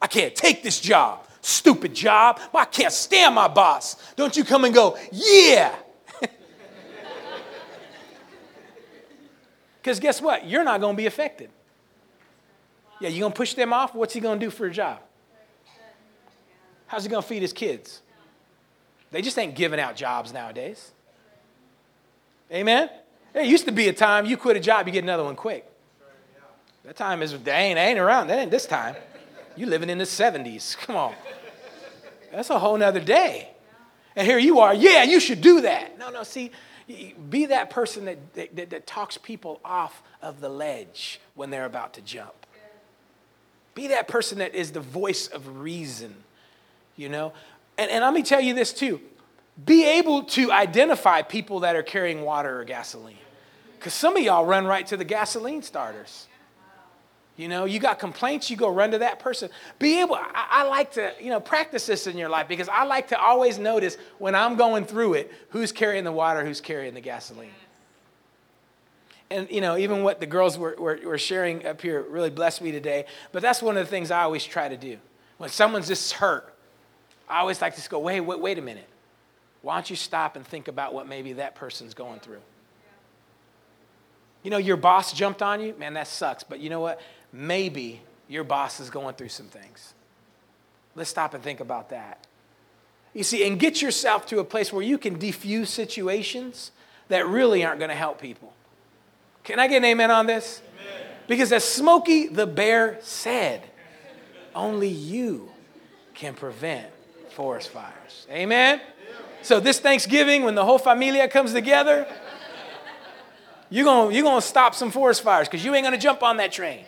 [0.00, 1.26] I can't take this job.
[1.44, 2.40] Stupid job.
[2.54, 3.96] I can't stand my boss.
[4.16, 5.74] Don't you come and go, yeah.
[9.76, 10.48] Because guess what?
[10.48, 11.50] You're not going to be affected.
[12.98, 13.94] Yeah, you're going to push them off?
[13.94, 15.00] What's he going to do for a job?
[16.86, 18.00] How's he going to feed his kids?
[19.10, 20.92] They just ain't giving out jobs nowadays.
[22.50, 22.88] Amen?
[23.34, 25.70] There used to be a time you quit a job, you get another one quick.
[26.84, 28.28] That time is, they ain't, they ain't around.
[28.28, 28.96] That ain't this time.
[29.56, 30.76] You living in the 70s.
[30.78, 31.14] Come on.
[32.32, 33.50] That's a whole nother day.
[34.16, 35.98] And here you are, yeah, you should do that.
[35.98, 36.52] No, no, see,
[37.30, 41.94] be that person that, that, that, talks people off of the ledge when they're about
[41.94, 42.34] to jump.
[43.74, 46.14] Be that person that is the voice of reason,
[46.96, 47.32] you know?
[47.76, 49.00] And, and let me tell you this too
[49.64, 53.16] be able to identify people that are carrying water or gasoline.
[53.78, 56.26] Because some of y'all run right to the gasoline starters.
[57.36, 59.50] You know, you got complaints, you go run to that person.
[59.80, 62.84] Be able, I, I, like to, you know, practice this in your life because I
[62.84, 66.94] like to always notice when I'm going through it who's carrying the water, who's carrying
[66.94, 67.50] the gasoline.
[69.30, 72.62] And, you know, even what the girls were, were, were sharing up here really blessed
[72.62, 73.06] me today.
[73.32, 74.98] But that's one of the things I always try to do.
[75.38, 76.54] When someone's just hurt,
[77.28, 78.88] I always like to just go, wait, wait, wait a minute.
[79.62, 82.42] Why don't you stop and think about what maybe that person's going through?
[84.44, 86.44] You know, your boss jumped on you, man, that sucks.
[86.44, 87.00] But you know what?
[87.34, 89.92] Maybe your boss is going through some things.
[90.94, 92.26] Let's stop and think about that.
[93.12, 96.70] You see, and get yourself to a place where you can defuse situations
[97.08, 98.52] that really aren't going to help people.
[99.42, 100.62] Can I get an amen on this?
[100.80, 101.06] Amen.
[101.26, 103.62] Because as Smokey the Bear said,
[104.54, 105.50] only you
[106.14, 106.86] can prevent
[107.30, 108.26] forest fires.
[108.30, 108.80] Amen?
[109.42, 112.06] So this Thanksgiving, when the whole familia comes together,
[113.68, 116.38] you're going you're gonna stop some forest fires because you ain't going to jump on
[116.38, 116.84] that train.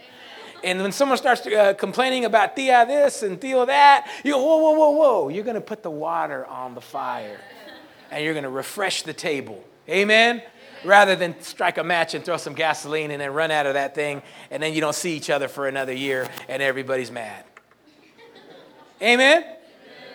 [0.64, 4.56] And when someone starts uh, complaining about Thea this and Theo that, you go, whoa,
[4.58, 5.28] whoa, whoa, whoa.
[5.28, 7.40] You're going to put the water on the fire
[8.10, 9.62] and you're going to refresh the table.
[9.88, 10.42] Amen?
[10.84, 13.94] Rather than strike a match and throw some gasoline and then run out of that
[13.94, 17.44] thing and then you don't see each other for another year and everybody's mad.
[19.02, 19.44] Amen?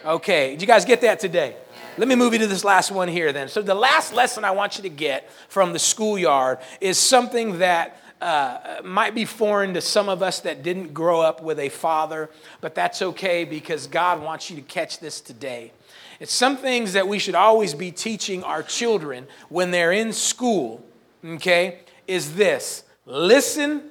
[0.04, 1.56] Okay, did you guys get that today?
[1.98, 3.50] Let me move you to this last one here then.
[3.50, 8.01] So, the last lesson I want you to get from the schoolyard is something that
[8.22, 12.30] uh, might be foreign to some of us that didn't grow up with a father,
[12.61, 15.72] but that's okay because God wants you to catch this today.
[16.19, 20.86] It's some things that we should always be teaching our children when they're in school,
[21.26, 23.82] okay, is this listen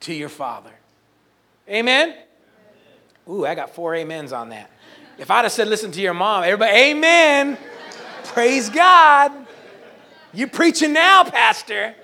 [0.00, 0.72] to your father.
[1.68, 2.14] Amen?
[3.28, 4.70] Ooh, I got four amens on that.
[5.18, 7.58] If I'd have said, listen to your mom, everybody, amen.
[8.24, 9.32] Praise God.
[10.32, 11.94] You're preaching now, Pastor.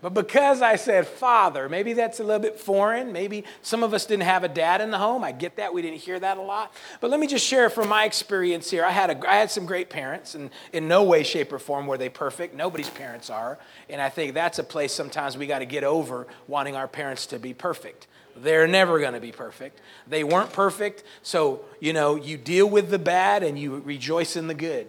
[0.00, 3.12] But because I said father, maybe that's a little bit foreign.
[3.12, 5.24] Maybe some of us didn't have a dad in the home.
[5.24, 5.74] I get that.
[5.74, 6.72] We didn't hear that a lot.
[7.00, 8.84] But let me just share from my experience here.
[8.84, 11.88] I had, a, I had some great parents, and in no way, shape, or form
[11.88, 12.54] were they perfect.
[12.54, 13.58] Nobody's parents are.
[13.90, 17.26] And I think that's a place sometimes we got to get over wanting our parents
[17.26, 18.06] to be perfect.
[18.36, 19.80] They're never going to be perfect.
[20.06, 21.02] They weren't perfect.
[21.22, 24.86] So, you know, you deal with the bad and you rejoice in the good.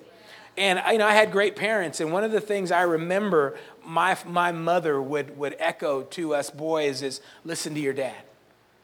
[0.60, 3.58] And you know, I had great parents, and one of the things I remember
[3.90, 8.22] my, my mother would, would echo to us boys is listen to your dad,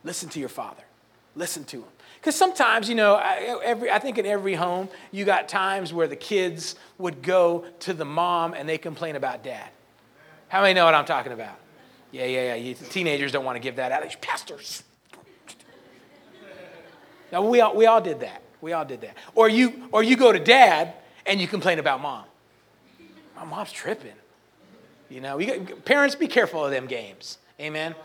[0.03, 0.83] listen to your father,
[1.35, 1.89] listen to him.
[2.19, 6.07] Because sometimes, you know, I, every, I think in every home, you got times where
[6.07, 9.69] the kids would go to the mom and they complain about dad.
[10.47, 11.55] How many know what I'm talking about?
[12.11, 12.55] Yeah, yeah, yeah.
[12.55, 14.21] You, teenagers don't want to give that out.
[14.21, 14.81] Pastors.
[17.31, 18.41] Now, we all, we all did that.
[18.59, 19.17] We all did that.
[19.35, 20.93] Or you, or you go to dad
[21.27, 22.25] and you complain about mom.
[23.35, 24.13] My mom's tripping.
[25.09, 25.39] You know,
[25.85, 27.37] parents, be careful of them games.
[27.59, 27.95] Amen.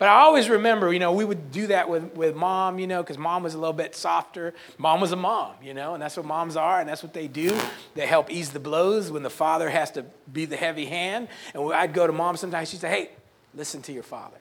[0.00, 3.02] But I always remember, you know, we would do that with, with mom, you know,
[3.02, 4.54] because mom was a little bit softer.
[4.78, 7.28] Mom was a mom, you know, and that's what moms are, and that's what they
[7.28, 7.54] do.
[7.94, 11.28] They help ease the blows when the father has to be the heavy hand.
[11.52, 13.10] And I'd go to mom sometimes, she'd say, hey,
[13.54, 14.38] listen to your father.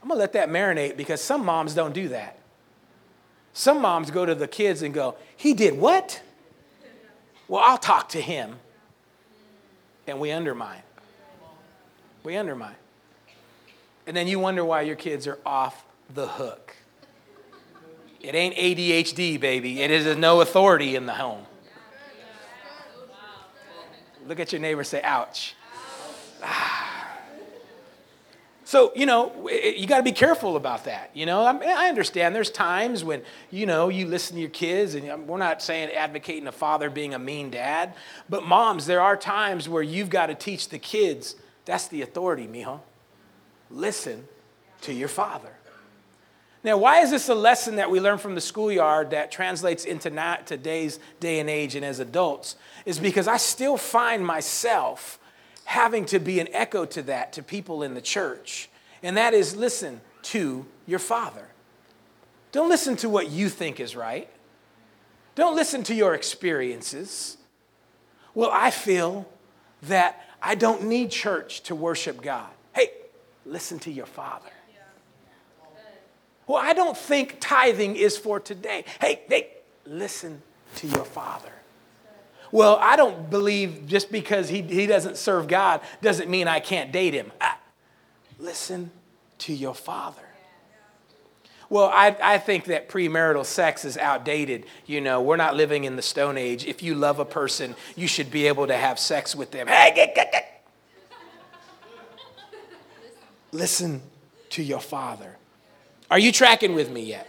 [0.00, 2.38] I'm going to let that marinate because some moms don't do that.
[3.52, 6.22] Some moms go to the kids and go, he did what?
[7.46, 8.56] Well, I'll talk to him
[10.06, 10.82] and we undermine.
[12.24, 12.76] We undermine.
[14.06, 16.76] And then you wonder why your kids are off the hook.
[18.20, 19.82] It ain't ADHD, baby.
[19.82, 21.44] It is no authority in the home.
[24.26, 25.54] Look at your neighbor say, ouch.
[26.42, 26.91] Ah.
[28.72, 31.10] So, you know, you got to be careful about that.
[31.12, 33.20] You know, I understand there's times when,
[33.50, 36.88] you know, you listen to your kids, and um, we're not saying advocating a father
[36.88, 37.92] being a mean dad,
[38.30, 42.46] but moms, there are times where you've got to teach the kids that's the authority,
[42.46, 42.80] mijo.
[43.70, 44.26] Listen
[44.80, 45.52] to your father.
[46.64, 50.08] Now, why is this a lesson that we learn from the schoolyard that translates into
[50.46, 52.56] today's day and age and as adults?
[52.86, 55.18] Is because I still find myself
[55.64, 58.68] having to be an echo to that to people in the church.
[59.02, 61.48] And that is listen to your father.
[62.52, 64.28] Don't listen to what you think is right.
[65.34, 67.38] Don't listen to your experiences.
[68.34, 69.28] Well, I feel
[69.82, 72.50] that I don't need church to worship God.
[72.74, 72.90] Hey,
[73.46, 74.50] listen to your father.
[76.46, 78.84] Well, I don't think tithing is for today.
[79.00, 79.48] Hey, hey,
[79.86, 80.42] listen
[80.76, 81.52] to your father.
[82.52, 86.92] Well, I don't believe just because he, he doesn't serve God doesn't mean I can't
[86.92, 87.32] date him.
[87.40, 87.58] Ah,
[88.38, 88.90] listen
[89.38, 90.22] to your father.
[91.70, 94.66] Well, I, I think that premarital sex is outdated.
[94.84, 96.66] You know, we're not living in the Stone Age.
[96.66, 99.68] If you love a person, you should be able to have sex with them.
[103.50, 104.02] Listen
[104.50, 105.38] to your father.
[106.10, 107.26] Are you tracking with me yet?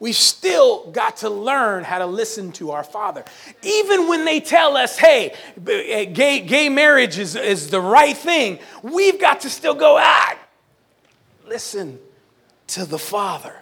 [0.00, 3.24] We've still got to learn how to listen to our Father.
[3.62, 5.34] Even when they tell us, hey,
[5.66, 10.36] eh, gay, gay marriage is, is the right thing, we've got to still go, ah,
[11.46, 11.98] listen
[12.68, 13.54] to the Father.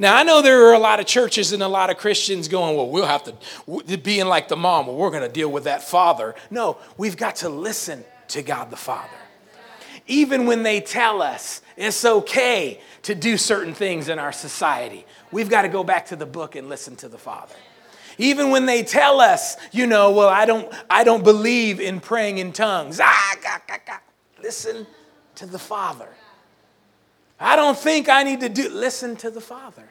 [0.00, 2.74] Now, I know there are a lot of churches and a lot of Christians going,
[2.74, 5.82] well, we'll have to, being like the mom, well, we're going to deal with that
[5.82, 6.34] father.
[6.50, 9.10] No, we've got to listen to God the Father.
[10.06, 15.06] Even when they tell us it's okay to do certain things in our society.
[15.32, 17.54] We've got to go back to the book and listen to the Father.
[18.18, 22.36] Even when they tell us, you know, well, I don't, I don't believe in praying
[22.36, 23.00] in tongues.
[23.02, 23.98] Ah, gah, gah, gah.
[24.42, 24.86] Listen
[25.36, 26.08] to the Father.
[27.38, 29.88] I don't think I need to do, listen to the Father.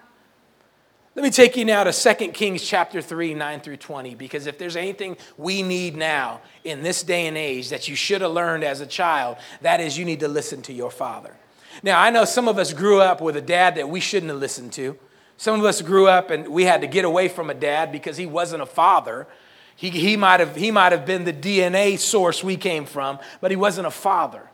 [1.16, 4.60] Let me take you now to 2 Kings chapter 3, 9 through 20, because if
[4.60, 8.64] there's anything we need now in this day and age that you should have learned
[8.64, 11.36] as a child, that is you need to listen to your Father.
[11.84, 14.40] Now, I know some of us grew up with a dad that we shouldn't have
[14.40, 14.98] listened to.
[15.38, 18.18] Some of us grew up and we had to get away from a dad because
[18.18, 19.28] he wasn't a father.
[19.76, 23.50] He, he, might have, he might have been the DNA source we came from, but
[23.50, 24.50] he wasn't a father.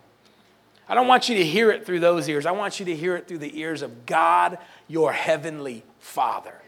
[0.87, 2.45] I don't want you to hear it through those ears.
[2.45, 6.61] I want you to hear it through the ears of God, your heavenly Father.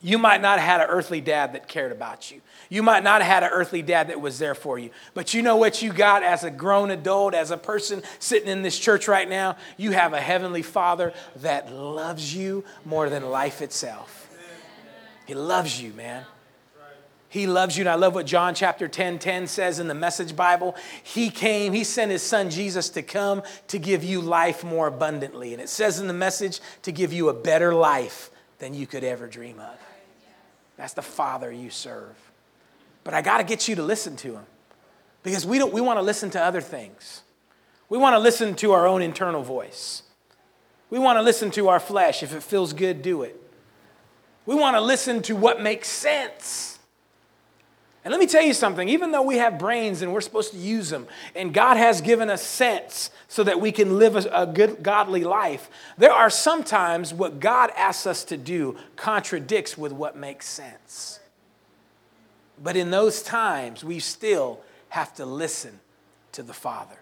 [0.00, 2.40] You might not have had an earthly dad that cared about you.
[2.68, 4.90] You might not have had an earthly dad that was there for you.
[5.12, 8.62] But you know what you got as a grown adult, as a person sitting in
[8.62, 9.56] this church right now?
[9.76, 14.28] You have a heavenly father that loves you more than life itself.
[15.26, 16.24] He loves you, man.
[17.28, 17.82] He loves you.
[17.82, 20.76] And I love what John chapter 10 10 says in the Message Bible.
[21.02, 25.52] He came, He sent His Son Jesus to come to give you life more abundantly.
[25.52, 29.04] And it says in the message to give you a better life than you could
[29.04, 29.87] ever dream of.
[30.78, 32.16] That's the Father you serve.
[33.04, 34.46] But I got to get you to listen to Him
[35.22, 37.22] because we, don't, we want to listen to other things.
[37.90, 40.04] We want to listen to our own internal voice.
[40.88, 42.22] We want to listen to our flesh.
[42.22, 43.38] If it feels good, do it.
[44.46, 46.77] We want to listen to what makes sense.
[48.08, 50.56] And let me tell you something, even though we have brains and we're supposed to
[50.56, 54.46] use them, and God has given us sense so that we can live a, a
[54.46, 60.16] good, godly life, there are sometimes what God asks us to do contradicts with what
[60.16, 61.20] makes sense.
[62.58, 65.78] But in those times, we still have to listen
[66.32, 66.96] to the Father.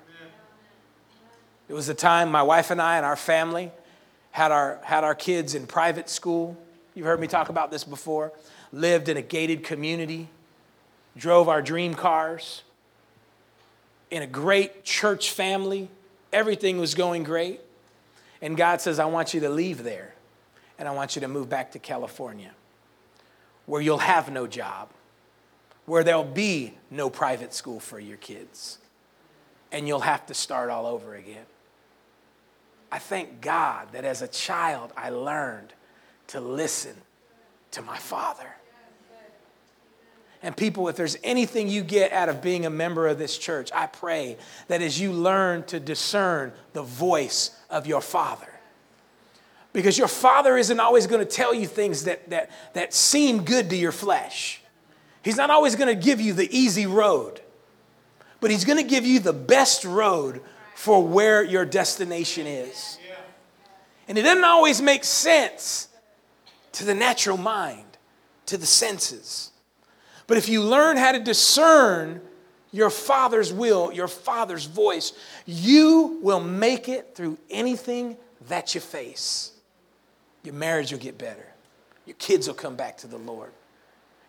[1.69, 3.71] It was a time my wife and I and our family
[4.33, 6.57] had our, had our kids in private school.
[6.97, 8.33] You've heard me talk about this before.
[8.73, 10.31] Lived in a gated community,
[11.17, 12.63] drove our dream cars,
[14.11, 15.89] in a great church family.
[16.33, 17.61] Everything was going great.
[18.41, 20.15] And God says, I want you to leave there
[20.79, 22.53] and I want you to move back to California
[23.65, 24.91] where you'll have no job,
[25.87, 28.79] where there'll be no private school for your kids,
[29.73, 31.47] and you'll have to start all over again.
[32.93, 35.73] I thank God that as a child, I learned
[36.29, 36.95] to listen
[37.73, 38.55] to my Father.
[40.47, 43.69] And people, if there's anything you get out of being a member of this church,
[43.75, 44.37] I pray
[44.69, 48.47] that as you learn to discern the voice of your Father,
[49.73, 53.71] because your Father isn't always going to tell you things that, that, that seem good
[53.71, 54.61] to your flesh.
[55.25, 57.41] He's not always going to give you the easy road,
[58.39, 60.43] but He's going to give you the best road
[60.77, 63.01] for where your destination is.
[64.07, 65.89] And it doesn't always make sense
[66.71, 67.99] to the natural mind,
[68.47, 69.51] to the senses.
[70.27, 72.21] But if you learn how to discern
[72.73, 75.13] your Father's will, your Father's voice,
[75.47, 78.17] you will make it through anything
[78.49, 79.53] that you face.
[80.43, 81.47] Your marriage will get better,
[82.05, 83.51] your kids will come back to the Lord.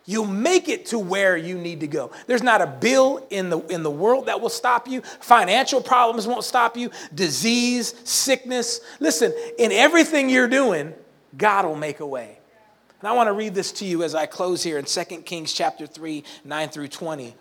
[0.08, 2.10] You'll make it to where you need to go.
[2.26, 5.02] There's not a bill in the, in the world that will stop you.
[5.02, 6.90] Financial problems won't stop you.
[7.14, 8.80] Disease, sickness.
[9.00, 10.94] Listen, in everything you're doing,
[11.36, 12.37] God will make a way.
[13.00, 15.52] And I want to read this to you as I close here in 2 Kings
[15.52, 17.34] chapter 3, 9 through 20.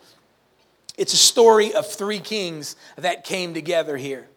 [0.98, 4.28] It's a story of three kings that came together here.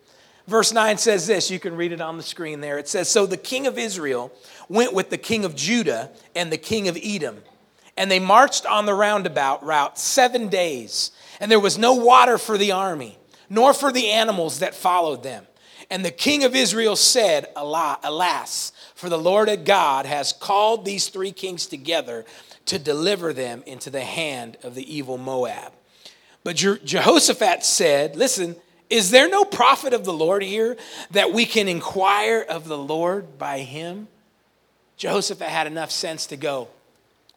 [0.46, 2.78] Verse 9 says this, you can read it on the screen there.
[2.78, 4.32] It says, So the king of Israel
[4.68, 7.42] went with the king of Judah and the king of Edom
[8.00, 11.12] and they marched on the roundabout route seven days.
[11.38, 13.18] And there was no water for the army,
[13.50, 15.46] nor for the animals that followed them.
[15.90, 21.32] And the king of Israel said, Alas, for the Lord God has called these three
[21.32, 22.26] kings together
[22.66, 25.72] to deliver them into the hand of the evil Moab.
[26.44, 28.56] But Jehoshaphat said, Listen,
[28.90, 30.76] is there no prophet of the Lord here
[31.12, 34.08] that we can inquire of the Lord by him?
[34.98, 36.68] Jehoshaphat had enough sense to go,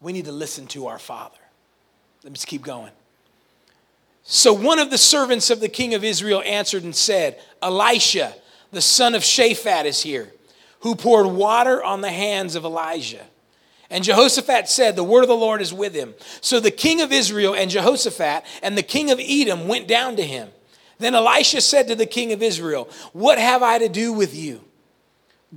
[0.02, 1.38] we need to listen to our Father.
[2.22, 2.92] Let me just keep going.
[4.22, 8.34] So one of the servants of the king of Israel answered and said, Elisha,
[8.70, 10.30] the son of Shaphat, is here,
[10.84, 13.24] who poured water on the hands of Elijah.
[13.88, 16.12] And Jehoshaphat said, The word of the Lord is with him.
[16.42, 20.22] So the king of Israel and Jehoshaphat and the king of Edom went down to
[20.22, 20.50] him.
[20.98, 24.60] Then Elisha said to the king of Israel, What have I to do with you?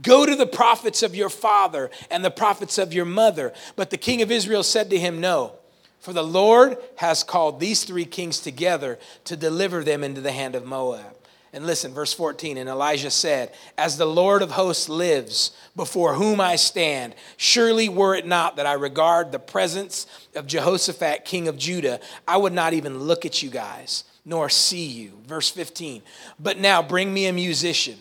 [0.01, 3.51] Go to the prophets of your father and the prophets of your mother.
[3.75, 5.55] But the king of Israel said to him, No,
[5.99, 10.55] for the Lord has called these three kings together to deliver them into the hand
[10.55, 11.16] of Moab.
[11.57, 12.55] And listen, verse 14.
[12.55, 18.13] And Elijah said, As the Lord of hosts lives, before whom I stand, surely were
[18.13, 20.05] it not that I regard the presence
[20.35, 24.85] of Jehoshaphat, king of Judah, I would not even look at you guys, nor see
[24.85, 25.13] you.
[25.25, 26.03] Verse 15.
[26.39, 27.97] But now bring me a musician.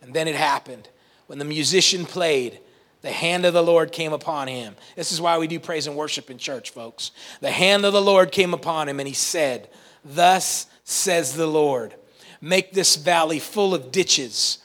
[0.00, 0.88] And then it happened
[1.26, 2.60] when the musician played,
[3.00, 4.76] the hand of the Lord came upon him.
[4.94, 7.10] This is why we do praise and worship in church, folks.
[7.40, 9.68] The hand of the Lord came upon him, and he said,
[10.04, 11.96] Thus says the Lord,
[12.44, 14.58] make this valley full of ditches.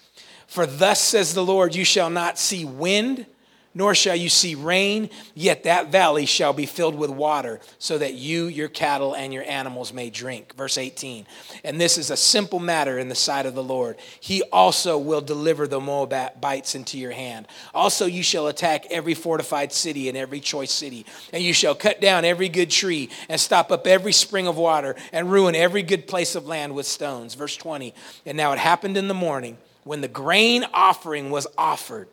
[0.48, 3.26] For thus says the Lord, you shall not see wind
[3.74, 8.16] nor shall you see rain, yet that valley shall be filled with water, so that
[8.16, 10.56] you, your cattle, and your animals may drink.
[10.56, 11.28] Verse 18.
[11.64, 13.98] And this is a simple matter in the sight of the Lord.
[14.20, 17.48] He also will deliver the Moabites into your hand.
[17.74, 22.02] Also, you shall attack every fortified city and every choice city, and you shall cut
[22.02, 26.08] down every good tree, and stop up every spring of water, and ruin every good
[26.08, 27.36] place of land with stones.
[27.36, 27.94] Verse 20.
[28.26, 32.08] And now it happened in the morning when the grain offering was offered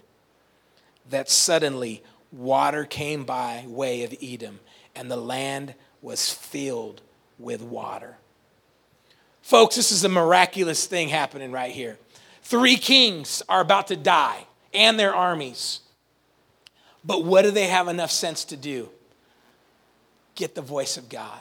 [1.10, 2.02] that suddenly
[2.32, 4.60] water came by way of Edom
[4.94, 7.02] and the land was filled
[7.38, 8.16] with water.
[9.42, 11.98] Folks, this is a miraculous thing happening right here.
[12.42, 15.80] Three kings are about to die and their armies.
[17.04, 18.88] But what do they have enough sense to do?
[20.34, 21.40] Get the voice of God,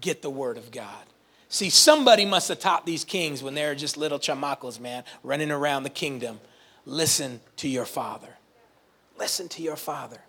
[0.00, 1.04] get the word of God.
[1.48, 5.50] See, somebody must have taught these kings when they were just little chamacos, man, running
[5.50, 6.40] around the kingdom.
[6.84, 8.36] Listen to your father.
[9.18, 10.20] Listen to your father.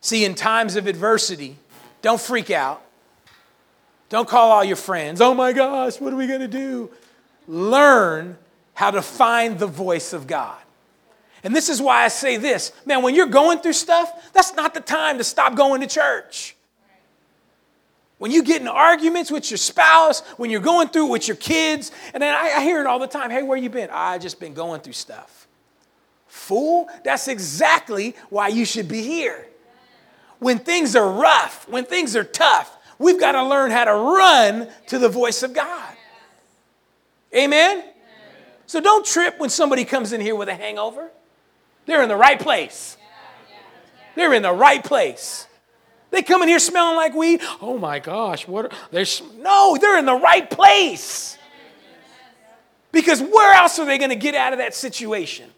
[0.00, 1.56] See, in times of adversity,
[2.02, 2.82] don't freak out.
[4.10, 5.20] Don't call all your friends.
[5.20, 6.90] Oh my gosh, what are we going to do?
[7.48, 8.36] Learn
[8.74, 10.58] how to find the voice of God.
[11.42, 14.74] And this is why I say this man, when you're going through stuff, that's not
[14.74, 16.56] the time to stop going to church.
[18.18, 21.90] When you get in arguments with your spouse, when you're going through with your kids,
[22.14, 23.90] and then I, I hear it all the time hey, where you been?
[23.92, 25.43] Ah, I just been going through stuff.
[26.34, 29.46] Fool, that's exactly why you should be here.
[30.40, 34.68] When things are rough, when things are tough, we've got to learn how to run
[34.88, 35.96] to the voice of God.
[37.34, 37.84] Amen?
[38.66, 41.08] So don't trip when somebody comes in here with a hangover.
[41.86, 42.96] They're in the right place.
[44.16, 45.46] They're in the right place.
[46.10, 47.42] They come in here smelling like weed.
[47.62, 48.66] Oh my gosh, what?
[48.66, 49.06] Are, They're,
[49.38, 51.38] no, they're in the right place.
[52.90, 55.48] Because where else are they going to get out of that situation?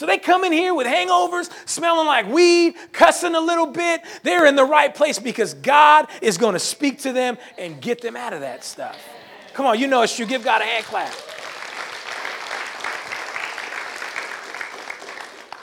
[0.00, 4.00] So they come in here with hangovers, smelling like weed, cussing a little bit.
[4.22, 8.00] They're in the right place because God is going to speak to them and get
[8.00, 8.98] them out of that stuff.
[9.52, 10.24] Come on, you know it's true.
[10.24, 11.12] Give God a hand clap.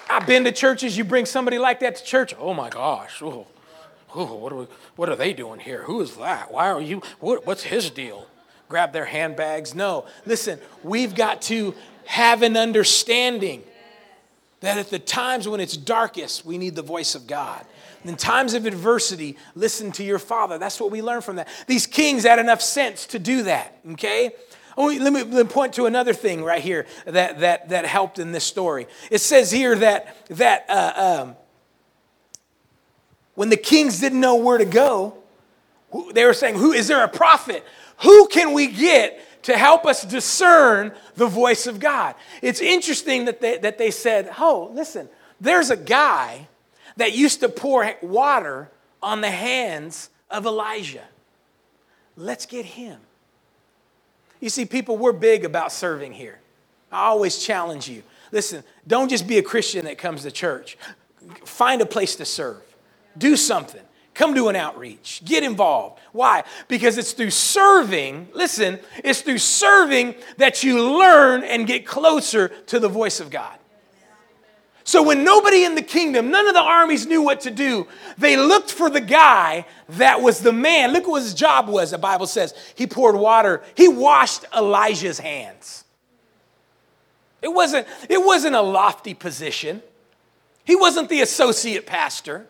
[0.08, 2.36] I've been to churches, you bring somebody like that to church.
[2.38, 3.20] Oh my gosh.
[3.24, 3.48] Oh,
[4.14, 4.68] oh what, are we,
[4.98, 5.82] what are they doing here?
[5.82, 6.52] Who is that?
[6.52, 7.02] Why are you?
[7.20, 8.28] What, what's his deal?
[8.70, 9.74] Grab their handbags.
[9.74, 10.06] No.
[10.28, 11.74] Listen, we've got to
[12.06, 13.64] have an understanding
[14.62, 17.66] that at the times when it's darkest, we need the voice of God.
[18.04, 20.58] In times of adversity, listen to your father.
[20.58, 21.48] That's what we learn from that.
[21.68, 24.32] These kings had enough sense to do that, okay?
[24.78, 28.20] Oh, let, me, let me point to another thing right here that, that, that helped
[28.20, 28.88] in this story.
[29.12, 31.36] It says here that, that uh, um,
[33.34, 35.18] when the kings didn't know where to go,
[36.14, 37.66] they were saying, Who is there a prophet?
[38.04, 42.16] Who can we get to help us discern the voice of God?
[42.42, 45.08] It's interesting that they, that they said, Oh, listen,
[45.40, 46.50] there's a guy
[46.98, 48.70] that used to pour water
[49.02, 51.06] on the hands of Elijah.
[52.18, 53.00] Let's get him.
[54.42, 56.40] You see, people, we're big about serving here.
[56.92, 58.04] I always challenge you.
[58.34, 60.78] Listen, don't just be a Christian that comes to church.
[61.46, 62.62] Find a place to serve.
[63.18, 63.82] Do something.
[64.18, 65.22] Come do an outreach.
[65.24, 66.00] Get involved.
[66.12, 66.44] Why?
[66.68, 72.80] Because it's through serving, listen, it's through serving that you learn and get closer to
[72.80, 73.60] the voice of God.
[74.84, 77.88] So when nobody in the kingdom, none of the armies knew what to do,
[78.18, 80.94] they looked for the guy that was the man.
[80.94, 82.56] Look what his job was, the Bible says.
[82.74, 85.84] He poured water, he washed Elijah's hands.
[87.44, 89.84] It wasn't, it wasn't a lofty position.
[90.66, 92.48] He wasn't the associate pastor.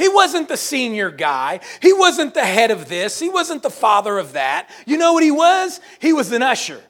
[0.00, 1.60] He wasn't the senior guy.
[1.82, 3.20] He wasn't the head of this.
[3.20, 4.70] He wasn't the father of that.
[4.86, 5.78] You know what he was?
[5.98, 6.80] He was an usher.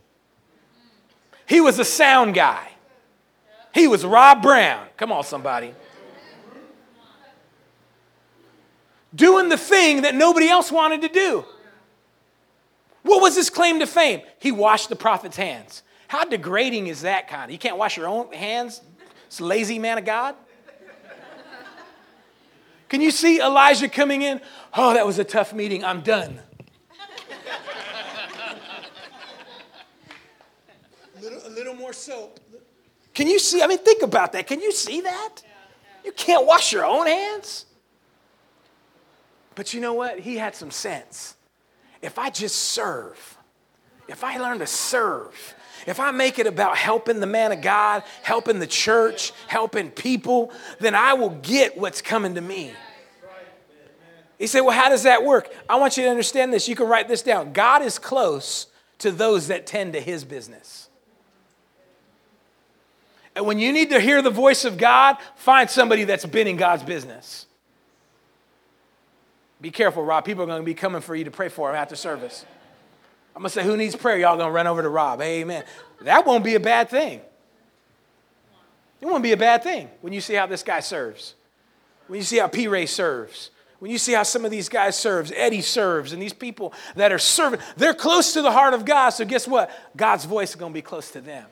[1.45, 2.69] He was a sound guy.
[3.75, 4.87] He was Rob Brown.
[4.97, 5.75] Come on, somebody.
[9.13, 11.45] Doing the thing that nobody else wanted to do.
[13.03, 14.21] What was his claim to fame?
[14.39, 15.83] He washed the prophet's hands.
[16.07, 17.51] How degrading is that kind?
[17.51, 18.81] You can't wash your own hands?
[19.27, 20.37] It's a lazy man of God.
[22.91, 24.41] Can you see Elijah coming in?
[24.75, 25.85] Oh, that was a tough meeting.
[25.85, 26.41] I'm done.
[31.17, 32.41] a, little, a little more soap.
[33.15, 33.63] Can you see?
[33.63, 34.49] I mean, think about that.
[34.49, 35.37] Can you see that?
[36.05, 37.67] You can't wash your own hands.
[39.55, 40.19] But you know what?
[40.19, 41.37] He had some sense.
[42.03, 43.39] If I just serve,
[44.09, 45.55] if I learn to serve,
[45.87, 50.53] if I make it about helping the man of God, helping the church, helping people,
[50.79, 52.73] then I will get what's coming to me.
[54.39, 55.53] He said, Well, how does that work?
[55.69, 56.67] I want you to understand this.
[56.67, 57.53] You can write this down.
[57.53, 58.69] God is close
[58.99, 60.89] to those that tend to his business.
[63.37, 66.57] And when you need to hear the voice of God, find somebody that's been in
[66.57, 67.47] God's business.
[69.61, 70.25] Be careful, Rob.
[70.25, 72.45] People are going to be coming for you to pray for them after service.
[73.35, 74.19] I'm going to say, Who needs prayer?
[74.19, 75.21] Y'all going to run over to Rob.
[75.23, 75.65] Amen.
[76.03, 77.21] That won't be a bad thing.
[79.01, 81.35] It won't be a bad thing when you see how this guy serves,
[82.07, 82.69] when you see how P.
[82.69, 86.35] Ray serves, when you see how some of these guys serves, Eddie serves, and these
[86.35, 89.11] people that are serving, they're close to the heart of God.
[89.11, 89.71] So guess what?
[89.97, 91.47] God's voice is going to be close to them.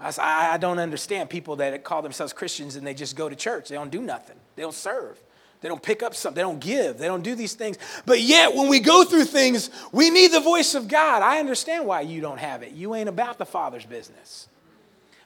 [0.00, 3.68] I, I don't understand people that call themselves Christians and they just go to church.
[3.68, 4.36] They don't do nothing.
[4.56, 5.18] They don't serve.
[5.60, 6.36] They don't pick up something.
[6.36, 6.98] They don't give.
[6.98, 7.78] They don't do these things.
[8.04, 11.22] But yet, when we go through things, we need the voice of God.
[11.22, 12.72] I understand why you don't have it.
[12.72, 14.48] You ain't about the Father's business.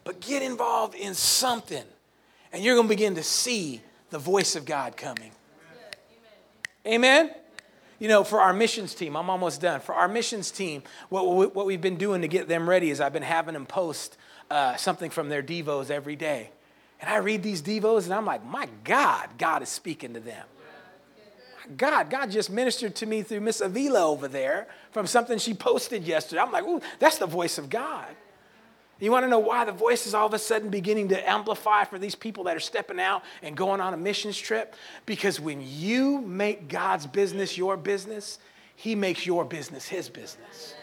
[0.05, 1.85] But get involved in something,
[2.53, 5.33] and you're going to begin to see the voice of God coming.
[6.87, 7.31] Amen?
[7.99, 9.81] You know, for our missions team, I'm almost done.
[9.81, 13.12] For our missions team, what, what we've been doing to get them ready is I've
[13.12, 14.16] been having them post
[14.51, 16.51] uh, something from their Devos every day.
[17.01, 20.44] And I read these Devos and I'm like, my God, God is speaking to them.
[21.66, 25.55] My God, God just ministered to me through Miss Avila over there from something she
[25.55, 26.42] posted yesterday.
[26.42, 28.07] I'm like, ooh, that's the voice of God.
[29.01, 31.84] You want to know why the voice is all of a sudden beginning to amplify
[31.84, 34.74] for these people that are stepping out and going on a missions trip?
[35.07, 38.40] Because when you make God's business your business,
[38.74, 40.74] He makes your business His business.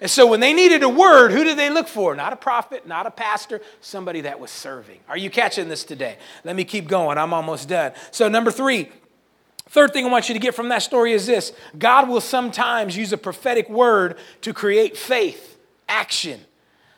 [0.00, 2.14] And so when they needed a word, who did they look for?
[2.14, 5.00] Not a prophet, not a pastor, somebody that was serving.
[5.08, 6.18] Are you catching this today?
[6.44, 7.18] Let me keep going.
[7.18, 7.92] I'm almost done.
[8.12, 8.90] So, number three,
[9.68, 12.96] third thing I want you to get from that story is this God will sometimes
[12.96, 16.40] use a prophetic word to create faith, action,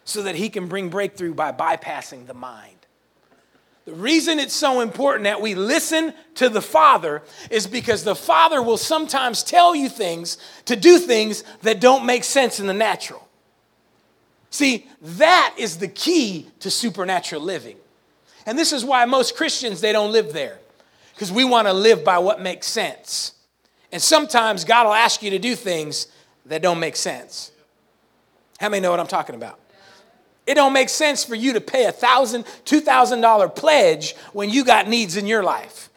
[0.05, 2.80] so that he can bring breakthrough by bypassing the mind.
[3.87, 8.63] The reason it's so important that we listen to the Father is because the Father
[8.63, 13.27] will sometimes tell you things to do things that don't make sense in the natural.
[14.51, 17.77] See, that is the key to supernatural living.
[18.47, 20.59] And this is why most Christians they don't live there.
[21.15, 23.35] Because we want to live by what makes sense.
[23.93, 26.07] And sometimes God will ask you to do things
[26.47, 27.53] that don't make sense.
[28.59, 29.59] How many know what I'm talking about?
[30.51, 34.51] It don't make sense for you to pay a thousand, two thousand dollar pledge when
[34.51, 35.91] you got needs in your life.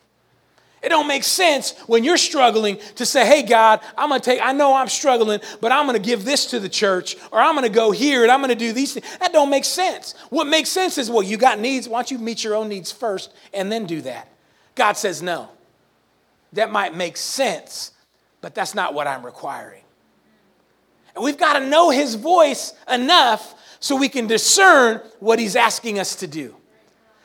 [0.83, 4.39] It don't make sense when you're struggling to say, "Hey God, I'm going to take
[4.43, 7.55] I know I'm struggling, but I'm going to give this to the church or I'm
[7.55, 10.13] going to go here and I'm going to do these things." That don't make sense.
[10.29, 12.91] What makes sense is, "Well, you got needs, why don't you meet your own needs
[12.91, 14.27] first and then do that?"
[14.75, 15.49] God says, "No."
[16.51, 17.91] That might make sense,
[18.39, 19.81] but that's not what I'm requiring.
[21.15, 25.99] And we've got to know his voice enough so we can discern what He's asking
[25.99, 26.55] us to do.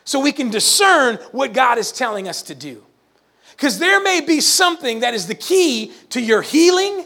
[0.03, 2.83] So we can discern what God is telling us to do.
[3.51, 7.05] Because there may be something that is the key to your healing,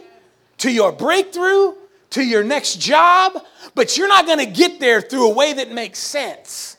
[0.57, 1.75] to your breakthrough,
[2.09, 3.45] to your next job,
[3.75, 6.77] but you're not to get there through a way that makes sense.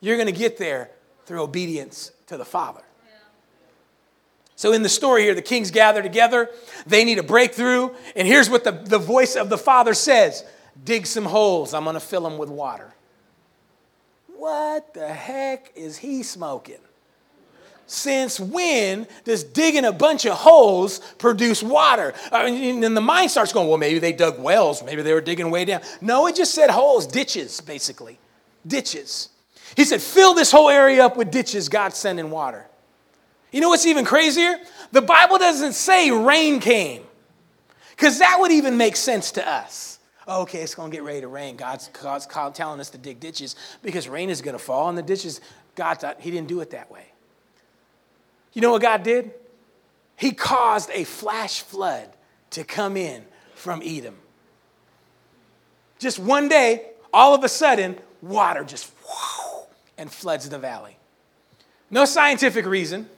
[0.00, 0.90] You're to get there
[1.26, 2.82] through obedience to the Father.
[4.56, 6.50] So, in the story here, the kings gather together.
[6.88, 7.90] They need a breakthrough.
[8.16, 10.44] And here's what the, the voice of the Father says
[10.84, 11.74] dig some holes.
[11.74, 12.92] I'm going to fill them with water.
[14.36, 16.78] What the heck is he smoking?
[17.86, 22.14] Since when does digging a bunch of holes produce water?
[22.30, 24.82] I mean, and the mind starts going, well, maybe they dug wells.
[24.82, 25.80] Maybe they were digging way down.
[26.00, 28.18] No, it just said holes, ditches, basically.
[28.66, 29.30] Ditches.
[29.76, 32.66] He said, fill this whole area up with ditches, God's sending water.
[33.52, 34.58] You know what's even crazier?
[34.92, 37.02] The Bible doesn't say rain came,
[37.90, 39.99] because that would even make sense to us
[40.30, 41.56] okay, it's going to get ready to rain.
[41.56, 45.02] God's, God's telling us to dig ditches because rain is going to fall, and the
[45.02, 45.40] ditches,
[45.74, 47.06] God thought He didn't do it that way.
[48.52, 49.32] You know what God did?
[50.16, 52.08] He caused a flash flood
[52.50, 53.24] to come in
[53.54, 54.16] from Edom.
[55.98, 59.66] Just one day, all of a sudden, water just whoosh,
[59.98, 60.96] and floods the valley.
[61.90, 63.08] No scientific reason.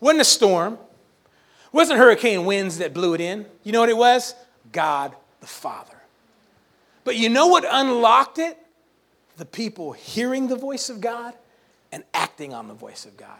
[0.00, 0.78] Wasn't a storm.
[1.72, 3.46] Wasn't hurricane winds that blew it in.
[3.64, 4.34] You know what it was?
[4.72, 5.96] God the Father.
[7.06, 8.58] But you know what unlocked it?
[9.36, 11.34] The people hearing the voice of God
[11.92, 13.38] and acting on the voice of God.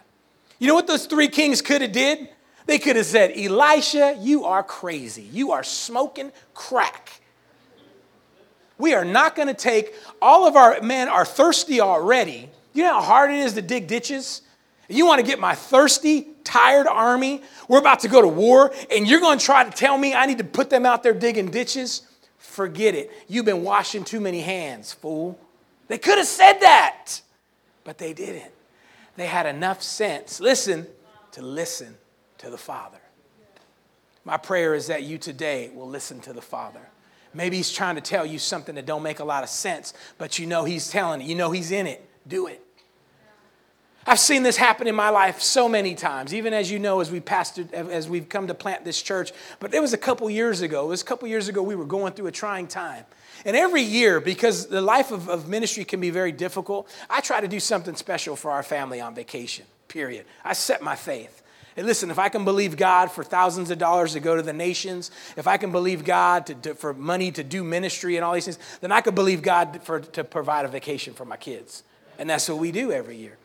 [0.61, 2.29] You know what those three kings could have did?
[2.67, 5.29] They could have said, Elisha, you are crazy.
[5.33, 7.21] You are smoking crack.
[8.79, 12.49] We are not going to take all of our men are thirsty already.
[12.73, 14.43] You know how hard it is to dig ditches?
[14.89, 17.43] You want to get my thirsty, tired army?
[17.67, 20.27] We're about to go to war, and you're going to try to tell me I
[20.27, 22.03] need to put them out there digging ditches?
[22.57, 23.13] Forget it.
[23.29, 25.39] You've been washing too many hands, fool.
[25.89, 27.21] They could have said that,
[27.85, 28.51] but they didn't.
[29.17, 30.87] They had enough sense, listen,
[31.33, 31.95] to listen
[32.39, 32.97] to the Father.
[34.25, 36.81] My prayer is that you today will listen to the Father.
[37.35, 40.39] Maybe he's trying to tell you something that don't make a lot of sense, but
[40.39, 41.27] you know he's telling it.
[41.27, 42.09] You know he's in it.
[42.27, 42.66] Do it.
[44.09, 47.11] I've seen this happen in my life so many times, even as you know, as
[47.11, 49.33] we pastored, as we've come to plant this church.
[49.59, 50.85] But it was a couple years ago.
[50.85, 53.05] It was a couple years ago we were going through a trying time.
[53.45, 57.41] And every year, because the life of, of ministry can be very difficult, I try
[57.41, 60.25] to do something special for our family on vacation, period.
[60.45, 61.43] I set my faith.
[61.77, 64.53] And listen, if I can believe God for thousands of dollars to go to the
[64.53, 68.33] nations, if I can believe God to, to, for money to do ministry and all
[68.33, 71.83] these things, then I can believe God for, to provide a vacation for my kids.
[72.19, 73.37] And that's what we do every year.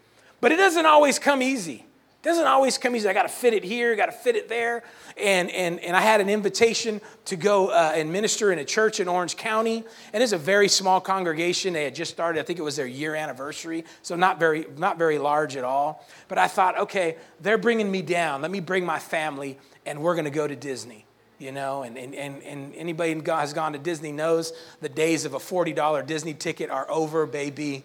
[0.41, 1.85] But it doesn't always come easy.
[2.21, 3.07] It doesn't always come easy.
[3.09, 4.83] I got to fit it here, got to fit it there.
[5.17, 8.99] And, and, and I had an invitation to go uh, and minister in a church
[8.99, 9.83] in Orange County.
[10.13, 11.73] And it's a very small congregation.
[11.73, 14.99] They had just started, I think it was their year anniversary, so not very, not
[14.99, 16.05] very large at all.
[16.27, 18.41] But I thought, okay, they're bringing me down.
[18.41, 21.05] Let me bring my family, and we're going to go to Disney
[21.39, 25.25] you know, and, and, and, and anybody who has gone to Disney knows the days
[25.25, 27.83] of a $40 Disney ticket are over, baby.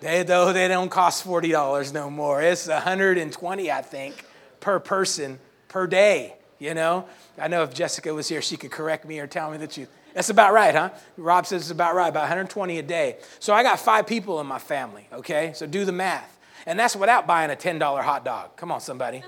[0.00, 2.40] They, though they don't cost $40 no more.
[2.42, 4.24] It's 120 I think,
[4.60, 5.38] per person
[5.68, 7.06] per day, you know.
[7.36, 9.88] I know if Jessica was here, she could correct me or tell me the truth.
[10.14, 10.90] That's about right, huh?
[11.16, 13.18] Rob says it's about right, about 120 a day.
[13.38, 15.52] So I got five people in my family, okay?
[15.54, 16.38] So do the math.
[16.66, 18.56] And that's without buying a $10 hot dog.
[18.56, 19.22] Come on, somebody.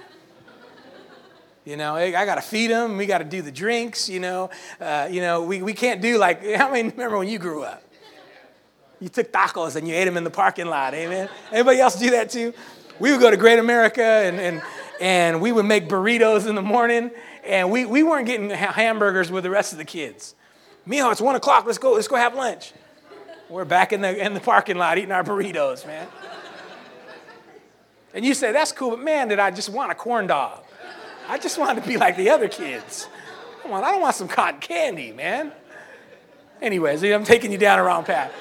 [1.64, 2.96] You know, I got to feed them.
[2.96, 4.08] We got to do the drinks.
[4.08, 4.50] You know,
[4.80, 6.44] uh, you know, we, we can't do like.
[6.56, 7.82] How many remember when you grew up?
[9.00, 10.94] You took tacos and you ate them in the parking lot.
[10.94, 11.28] Amen.
[11.50, 12.52] Anybody else do that too?
[12.98, 14.62] We would go to Great America and and
[15.00, 17.10] and we would make burritos in the morning,
[17.44, 20.34] and we, we weren't getting hamburgers with the rest of the kids.
[20.86, 21.64] Mijo, it's one o'clock.
[21.64, 21.94] Let's go.
[21.94, 22.74] Let's go have lunch.
[23.48, 26.06] We're back in the in the parking lot eating our burritos, man.
[28.12, 30.62] And you say that's cool, but man, did I just want a corn dog?
[31.28, 33.08] I just wanted to be like the other kids.
[33.62, 35.52] Come on, I don't want some cotton candy, man.
[36.60, 38.32] Anyways, I'm taking you down a wrong path.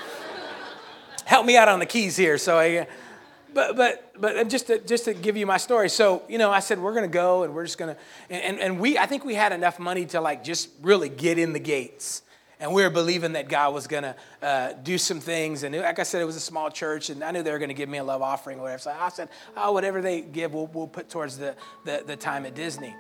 [1.30, 2.40] Help me out on the keys here.
[2.40, 2.88] So I,
[3.54, 5.88] but but but just to just to give you my story.
[5.88, 7.98] So you know, I said we're gonna go and we're just gonna
[8.32, 11.54] and and we I think we had enough money to like just really get in
[11.54, 12.24] the gates
[12.60, 15.62] and we were believing that God was going to uh, do some things.
[15.62, 17.70] And like I said, it was a small church, and I knew they were going
[17.70, 18.82] to give me a love offering or whatever.
[18.82, 21.56] So I said, oh, whatever they give, we'll, we'll put towards the,
[21.86, 22.94] the, the time at Disney.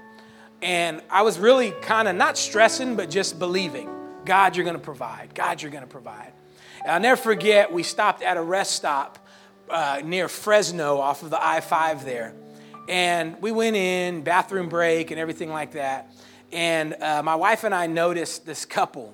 [0.61, 3.89] And I was really kind of not stressing, but just believing
[4.23, 5.35] God, you're going to provide.
[5.35, 6.31] God, you're going to provide.
[6.81, 9.19] And I'll never forget, we stopped at a rest stop
[9.69, 12.33] uh, near Fresno off of the I 5 there.
[12.87, 16.11] And we went in, bathroom break, and everything like that.
[16.51, 19.13] And uh, my wife and I noticed this couple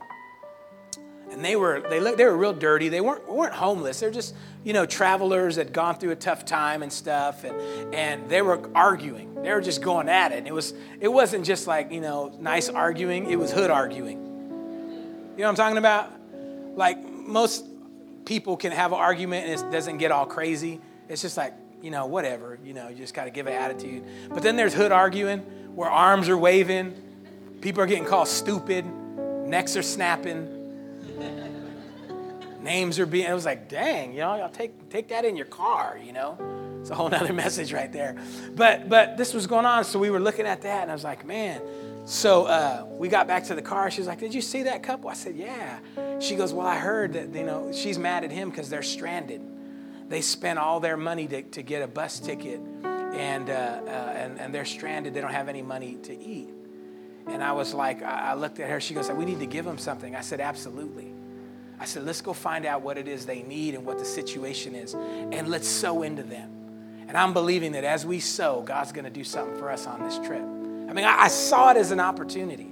[1.35, 2.89] and they were they looked they were real dirty.
[2.89, 3.99] They weren't weren't homeless.
[3.99, 8.29] They're just you know travelers that gone through a tough time and stuff, and and
[8.29, 9.35] they were arguing.
[9.41, 10.39] They were just going at it.
[10.39, 13.29] And it was it wasn't just like you know nice arguing.
[13.29, 14.17] It was hood arguing.
[14.17, 16.11] You know what I'm talking about?
[16.77, 17.65] Like most
[18.25, 20.79] people can have an argument and it doesn't get all crazy.
[21.09, 22.57] It's just like you know whatever.
[22.63, 24.03] You know you just got to give an attitude.
[24.29, 25.39] But then there's hood arguing
[25.75, 26.95] where arms are waving,
[27.61, 30.55] people are getting called stupid, necks are snapping
[32.65, 35.45] names are being, it was like, dang, you know, y'all take, take that in your
[35.45, 36.37] car, you know?
[36.81, 38.17] It's a whole nother message right there.
[38.55, 41.05] But, but this was going on, so we were looking at that, and I was
[41.05, 41.61] like, man.
[42.05, 43.89] So uh, we got back to the car.
[43.89, 45.09] She was like, did you see that couple?
[45.09, 45.79] I said, yeah.
[46.19, 49.41] She goes, well, I heard that, you know, she's mad at him because they're stranded.
[50.07, 54.39] They spent all their money to, to get a bus ticket, and, uh, uh, and,
[54.39, 55.15] and they're stranded.
[55.15, 56.49] They don't have any money to eat.
[57.25, 58.79] And I was like, I looked at her.
[58.79, 60.15] She goes, we need to give them something.
[60.15, 61.11] I said, absolutely.
[61.79, 64.75] I said, let's go find out what it is they need and what the situation
[64.75, 66.51] is, and let's sow into them.
[67.07, 70.03] And I'm believing that as we sow, God's going to do something for us on
[70.03, 70.45] this trip.
[70.95, 72.71] I mean, I, I saw it as an opportunity.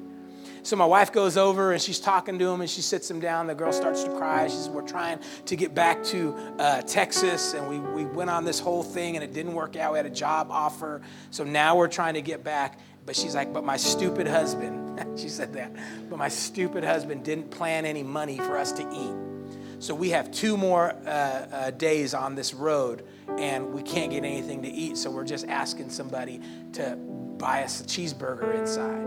[0.61, 3.47] So my wife goes over and she's talking to him and she sits him down.
[3.47, 4.47] The girl starts to cry.
[4.47, 8.45] She says, We're trying to get back to uh, Texas and we, we went on
[8.45, 9.91] this whole thing and it didn't work out.
[9.91, 11.01] We had a job offer.
[11.31, 12.79] So now we're trying to get back.
[13.05, 14.83] But she's like, But my stupid husband
[15.19, 15.73] she said that.
[16.09, 19.81] But my stupid husband didn't plan any money for us to eat.
[19.83, 24.23] So we have two more uh, uh, days on this road and we can't get
[24.23, 24.95] anything to eat.
[24.95, 26.39] So we're just asking somebody
[26.73, 26.97] to
[27.43, 29.05] buy us a cheeseburger inside.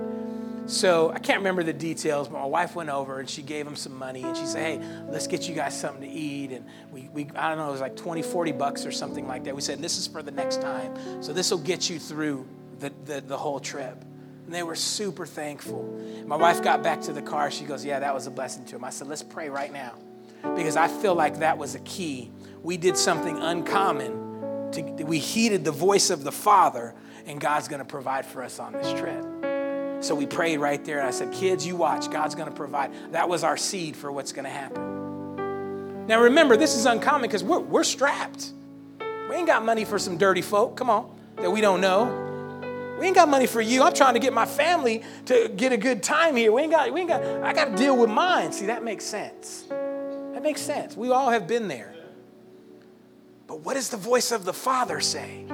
[0.67, 3.77] So I can't remember the details, but my wife went over and she gave him
[3.77, 6.51] some money and she said, Hey, let's get you guys something to eat.
[6.53, 9.45] And we, we I don't know, it was like 20, 40 bucks or something like
[9.45, 9.55] that.
[9.55, 11.23] We said, This is for the next time.
[11.23, 12.47] So this will get you through
[12.79, 14.05] the, the, the whole trip.
[14.45, 15.99] And they were super thankful.
[16.27, 17.51] My wife got back to the car.
[17.51, 18.85] She goes, Yeah, that was a blessing to him.
[18.85, 19.95] I said, Let's pray right now.
[20.55, 22.31] Because I feel like that was a key.
[22.63, 24.73] We did something uncommon.
[24.73, 26.95] To, we heeded the voice of the Father,
[27.27, 29.25] and God's going to provide for us on this trip.
[30.01, 30.99] So we prayed right there.
[30.99, 32.11] And I said, Kids, you watch.
[32.11, 32.93] God's going to provide.
[33.13, 36.07] That was our seed for what's going to happen.
[36.07, 38.53] Now remember, this is uncommon because we're, we're strapped.
[39.29, 42.23] We ain't got money for some dirty folk, come on, that we don't know.
[43.01, 43.83] We ain't got money for you.
[43.83, 46.53] I'm trying to get my family to get a good time here.
[46.53, 48.53] We ain't got, we ain't got, I got to deal with mine.
[48.53, 49.67] See, that makes sense.
[49.69, 50.97] That makes sense.
[50.97, 51.93] We all have been there.
[53.47, 55.45] But what does the voice of the Father say?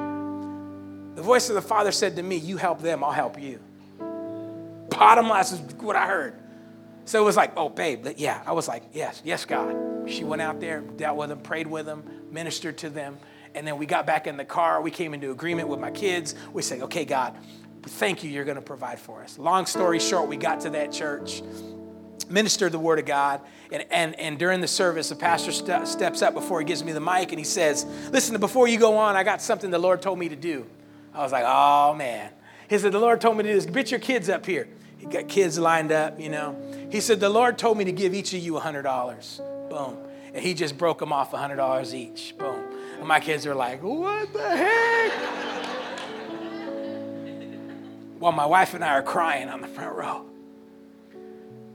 [1.23, 3.61] The voice of the Father said to me, You help them, I'll help you.
[4.91, 6.35] Bottom line, is what I heard.
[7.05, 8.43] So it was like, Oh, babe, yeah.
[8.45, 10.11] I was like, Yes, yes, God.
[10.11, 12.03] She went out there, dealt with them, prayed with them,
[12.33, 13.21] ministered to them,
[13.55, 14.83] And then we got back in the car.
[14.83, 16.35] We came into agreement with my kids.
[16.53, 17.37] We said, okay, God,
[17.85, 19.39] thank you, you're going to provide for us.
[19.39, 21.41] Long story short, we got to that church,
[22.31, 26.21] ministered the word of God, and, and, and during the service, the pastor st- steps
[26.21, 29.15] up before he gives me the mic and he says, Listen, before you go on,
[29.15, 30.67] I got something the Lord told me to do.
[31.15, 32.31] I was like, Oh, man.
[32.69, 33.67] He said, The Lord told me to do this.
[33.67, 34.69] Get your kids up here.
[34.99, 36.57] He got kids lined up, you know.
[36.91, 39.69] He said, The Lord told me to give each of you $100.
[39.69, 39.99] Boom.
[40.33, 42.37] And he just broke them off $100 each.
[42.39, 42.65] Boom.
[42.99, 45.13] And my kids are like, What the heck?
[48.19, 50.25] While my wife and I are crying on the front row.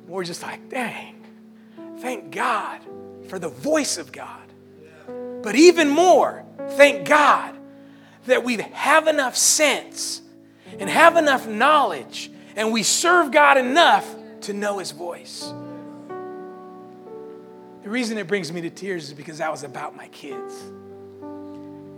[0.07, 1.21] We're just like, Dang,
[1.97, 2.79] thank God
[3.27, 4.41] for the voice of God.
[5.43, 7.57] But even more, thank God
[8.28, 10.21] that we have enough sense
[10.80, 15.53] and have enough knowledge and we serve God enough to know His voice.
[17.84, 20.59] The reason it brings me to tears is because that was about my kids.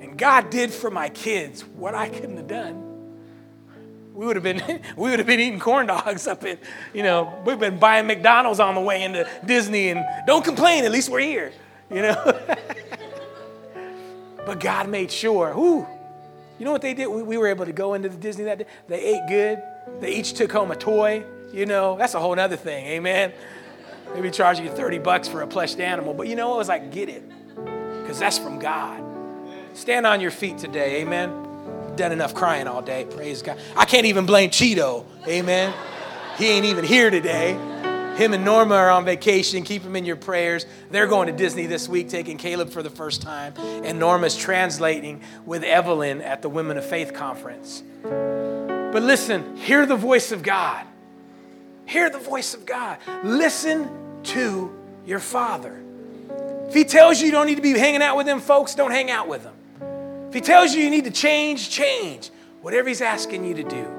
[0.01, 2.86] And God did for my kids what I couldn't have done.
[4.13, 4.61] We would have been
[4.97, 6.57] we would have been eating corn dogs up in,
[6.93, 10.91] you know, we've been buying McDonald's on the way into Disney and don't complain, at
[10.91, 11.53] least we're here,
[11.89, 12.21] you know.
[14.45, 15.88] but God made sure, whoo,
[16.60, 17.07] you know what they did?
[17.07, 18.66] We, we were able to go into the Disney that day.
[18.88, 19.64] They ate good.
[20.01, 21.24] They each took home a toy.
[21.53, 22.86] You know, that's a whole other thing.
[22.88, 23.34] Amen.
[24.14, 26.14] Maybe charge you 30 bucks for a plushed animal.
[26.14, 26.55] But you know what?
[26.55, 27.24] It was like, get it.
[28.01, 29.03] Because that's from God.
[29.74, 31.01] Stand on your feet today.
[31.01, 31.95] Amen.
[31.95, 33.05] Done enough crying all day.
[33.10, 33.57] Praise God.
[33.76, 35.05] I can't even blame Cheeto.
[35.28, 35.74] Amen.
[36.38, 37.53] He ain't even here today.
[38.20, 39.63] Him and Norma are on vacation.
[39.63, 40.65] Keep them in your prayers.
[40.91, 43.53] They're going to Disney this week, taking Caleb for the first time.
[43.57, 47.82] And Norma's translating with Evelyn at the Women of Faith conference.
[48.03, 50.86] But listen, hear the voice of God.
[51.86, 52.97] Hear the voice of God.
[53.24, 53.89] Listen
[54.24, 55.82] to your Father.
[56.67, 58.91] If He tells you you don't need to be hanging out with them folks, don't
[58.91, 60.28] hang out with them.
[60.28, 62.32] If He tells you you need to change, change.
[62.61, 63.99] Whatever He's asking you to do.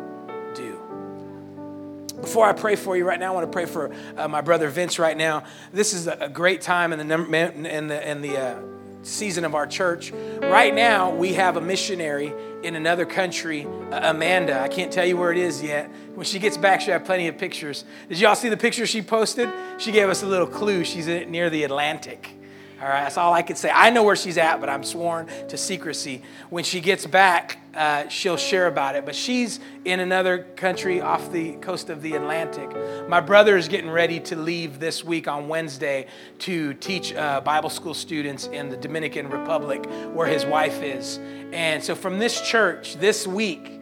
[2.20, 4.68] Before I pray for you right now, I want to pray for uh, my brother
[4.68, 5.44] Vince right now.
[5.72, 8.62] This is a, great time in the, in the, in the uh,
[9.02, 10.12] season of our church.
[10.12, 14.60] Right now, we have a missionary in another country, uh, Amanda.
[14.60, 15.90] I can't tell you where it is yet.
[16.14, 17.84] When she gets back, she'll have plenty of pictures.
[18.08, 19.48] Did y'all see the picture she posted?
[19.78, 20.84] She gave us a little clue.
[20.84, 22.34] She's near the Atlantic.
[22.82, 23.70] All right, that's all I could say.
[23.70, 26.22] I know where she's at, but I'm sworn to secrecy.
[26.50, 29.04] When she gets back, uh, she'll share about it.
[29.04, 32.70] But she's in another country off the coast of the Atlantic.
[33.08, 36.06] My brother is getting ready to leave this week on Wednesday
[36.40, 41.18] to teach uh, Bible school students in the Dominican Republic, where his wife is.
[41.52, 43.80] And so from this church, this week,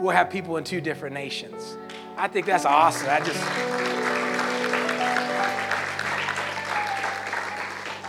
[0.00, 1.76] we'll have people in two different nations.
[2.16, 3.08] I think that's awesome.
[3.10, 4.47] I just.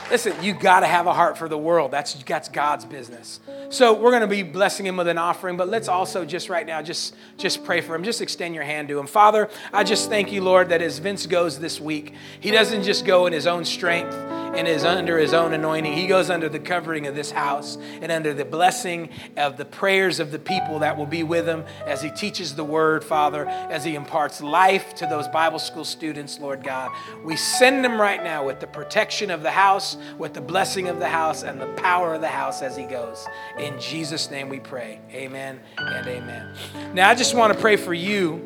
[0.10, 1.92] Listen, you got to have a heart for the world.
[1.92, 3.40] That's, that's God's business.
[3.70, 6.66] So we're going to be blessing him with an offering, but let's also just right
[6.66, 8.04] now just, just pray for him.
[8.04, 9.06] Just extend your hand to him.
[9.06, 13.06] Father, I just thank you, Lord, that as Vince goes this week, he doesn't just
[13.06, 14.16] go in his own strength
[14.56, 15.94] and is under his own anointing.
[15.94, 20.20] He goes under the covering of this house and under the blessing of the prayers
[20.20, 23.84] of the people that will be with him as he teaches the word, Father, as
[23.84, 26.92] he imparts life to those Bible school students, Lord God.
[27.24, 31.00] We send him right now with the protection of the house, with the blessing of
[31.00, 33.28] the house, and the power of the house as he goes.
[33.58, 35.00] In Jesus' name we pray.
[35.12, 36.56] Amen and amen.
[36.94, 38.46] Now, I just want to pray for you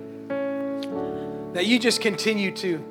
[1.54, 2.84] that you just continue to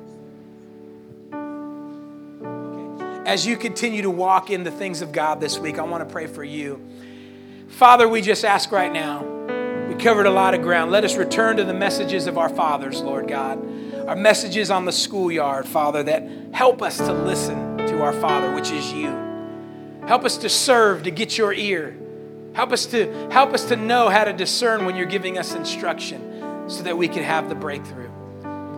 [3.25, 6.11] as you continue to walk in the things of God this week, I want to
[6.11, 6.85] pray for you.
[7.69, 9.23] Father, we just ask right now,
[9.87, 10.91] we covered a lot of ground.
[10.91, 13.59] Let us return to the messages of our fathers, Lord God.
[14.07, 17.72] Our messages on the schoolyard, Father, that help us to listen
[18.03, 19.09] our Father, which is you.
[20.07, 21.97] Help us to serve, to get your ear.
[22.53, 26.69] Help us to help us to know how to discern when you're giving us instruction
[26.69, 28.11] so that we can have the breakthrough.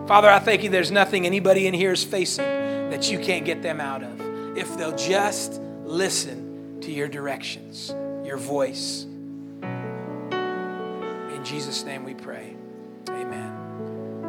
[0.06, 2.44] Father, I thank you there's nothing anybody in here is facing
[2.90, 8.38] that you can't get them out of if they'll just listen to your directions, your
[8.38, 9.04] voice.
[9.62, 12.56] In Jesus' name we pray.
[13.10, 13.65] Amen.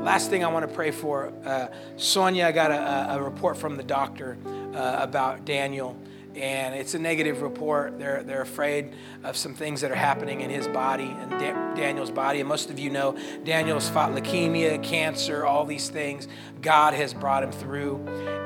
[0.07, 3.75] Last thing I want to pray for uh, Sonia, I got a, a, report from
[3.75, 4.37] the doctor
[4.73, 5.97] uh, about Daniel
[6.33, 7.99] and it's a negative report.
[7.99, 8.93] They're, they're afraid
[9.25, 12.39] of some things that are happening in his body and da- Daniel's body.
[12.39, 16.29] And most of you know Daniel's fought leukemia, cancer, all these things.
[16.61, 17.97] God has brought him through.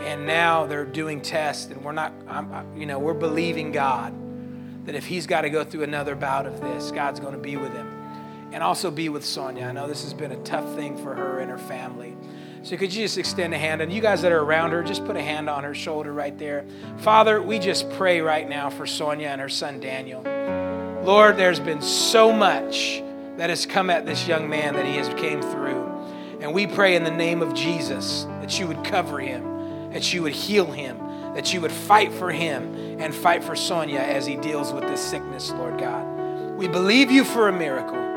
[0.02, 4.16] And now they're doing tests, and we're not, I'm, you know, we're believing God
[4.88, 7.56] that if he's got to go through another bout of this, God's going to be
[7.56, 7.91] with him
[8.52, 9.66] and also be with Sonia.
[9.66, 12.16] I know this has been a tough thing for her and her family.
[12.64, 13.82] So could you just extend a hand?
[13.82, 16.38] And you guys that are around her, just put a hand on her shoulder right
[16.38, 16.66] there.
[16.98, 20.22] Father, we just pray right now for Sonia and her son Daniel.
[21.04, 23.02] Lord, there's been so much
[23.38, 25.88] that has come at this young man that he has came through.
[26.42, 30.22] And we pray in the name of Jesus that you would cover him, that you
[30.22, 31.00] would heal him,
[31.34, 35.02] that you would fight for him and fight for Sonia as he deals with this
[35.02, 36.06] sickness, Lord God.
[36.58, 38.11] We believe you for a miracle.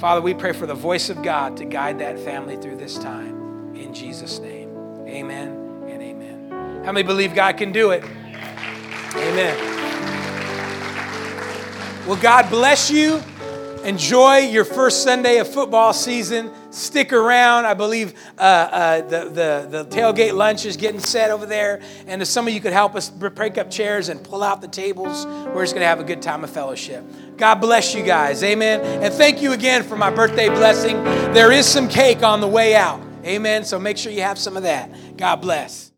[0.00, 3.76] Father, we pray for the voice of God to guide that family through this time.
[3.76, 4.74] In Jesus' name,
[5.06, 5.48] amen
[5.88, 6.82] and amen.
[6.86, 8.02] How many believe God can do it?
[8.02, 9.58] Amen.
[12.06, 13.22] Well, God bless you.
[13.84, 16.50] Enjoy your first Sunday of football season.
[16.70, 17.66] Stick around.
[17.66, 21.80] I believe uh, uh, the, the, the tailgate lunch is getting set over there.
[22.06, 24.68] And if some of you could help us break up chairs and pull out the
[24.68, 27.04] tables, we're just going to have a good time of fellowship.
[27.36, 28.42] God bless you guys.
[28.42, 28.80] Amen.
[29.02, 31.02] And thank you again for my birthday blessing.
[31.32, 33.00] There is some cake on the way out.
[33.24, 33.64] Amen.
[33.64, 35.16] So make sure you have some of that.
[35.16, 35.89] God bless.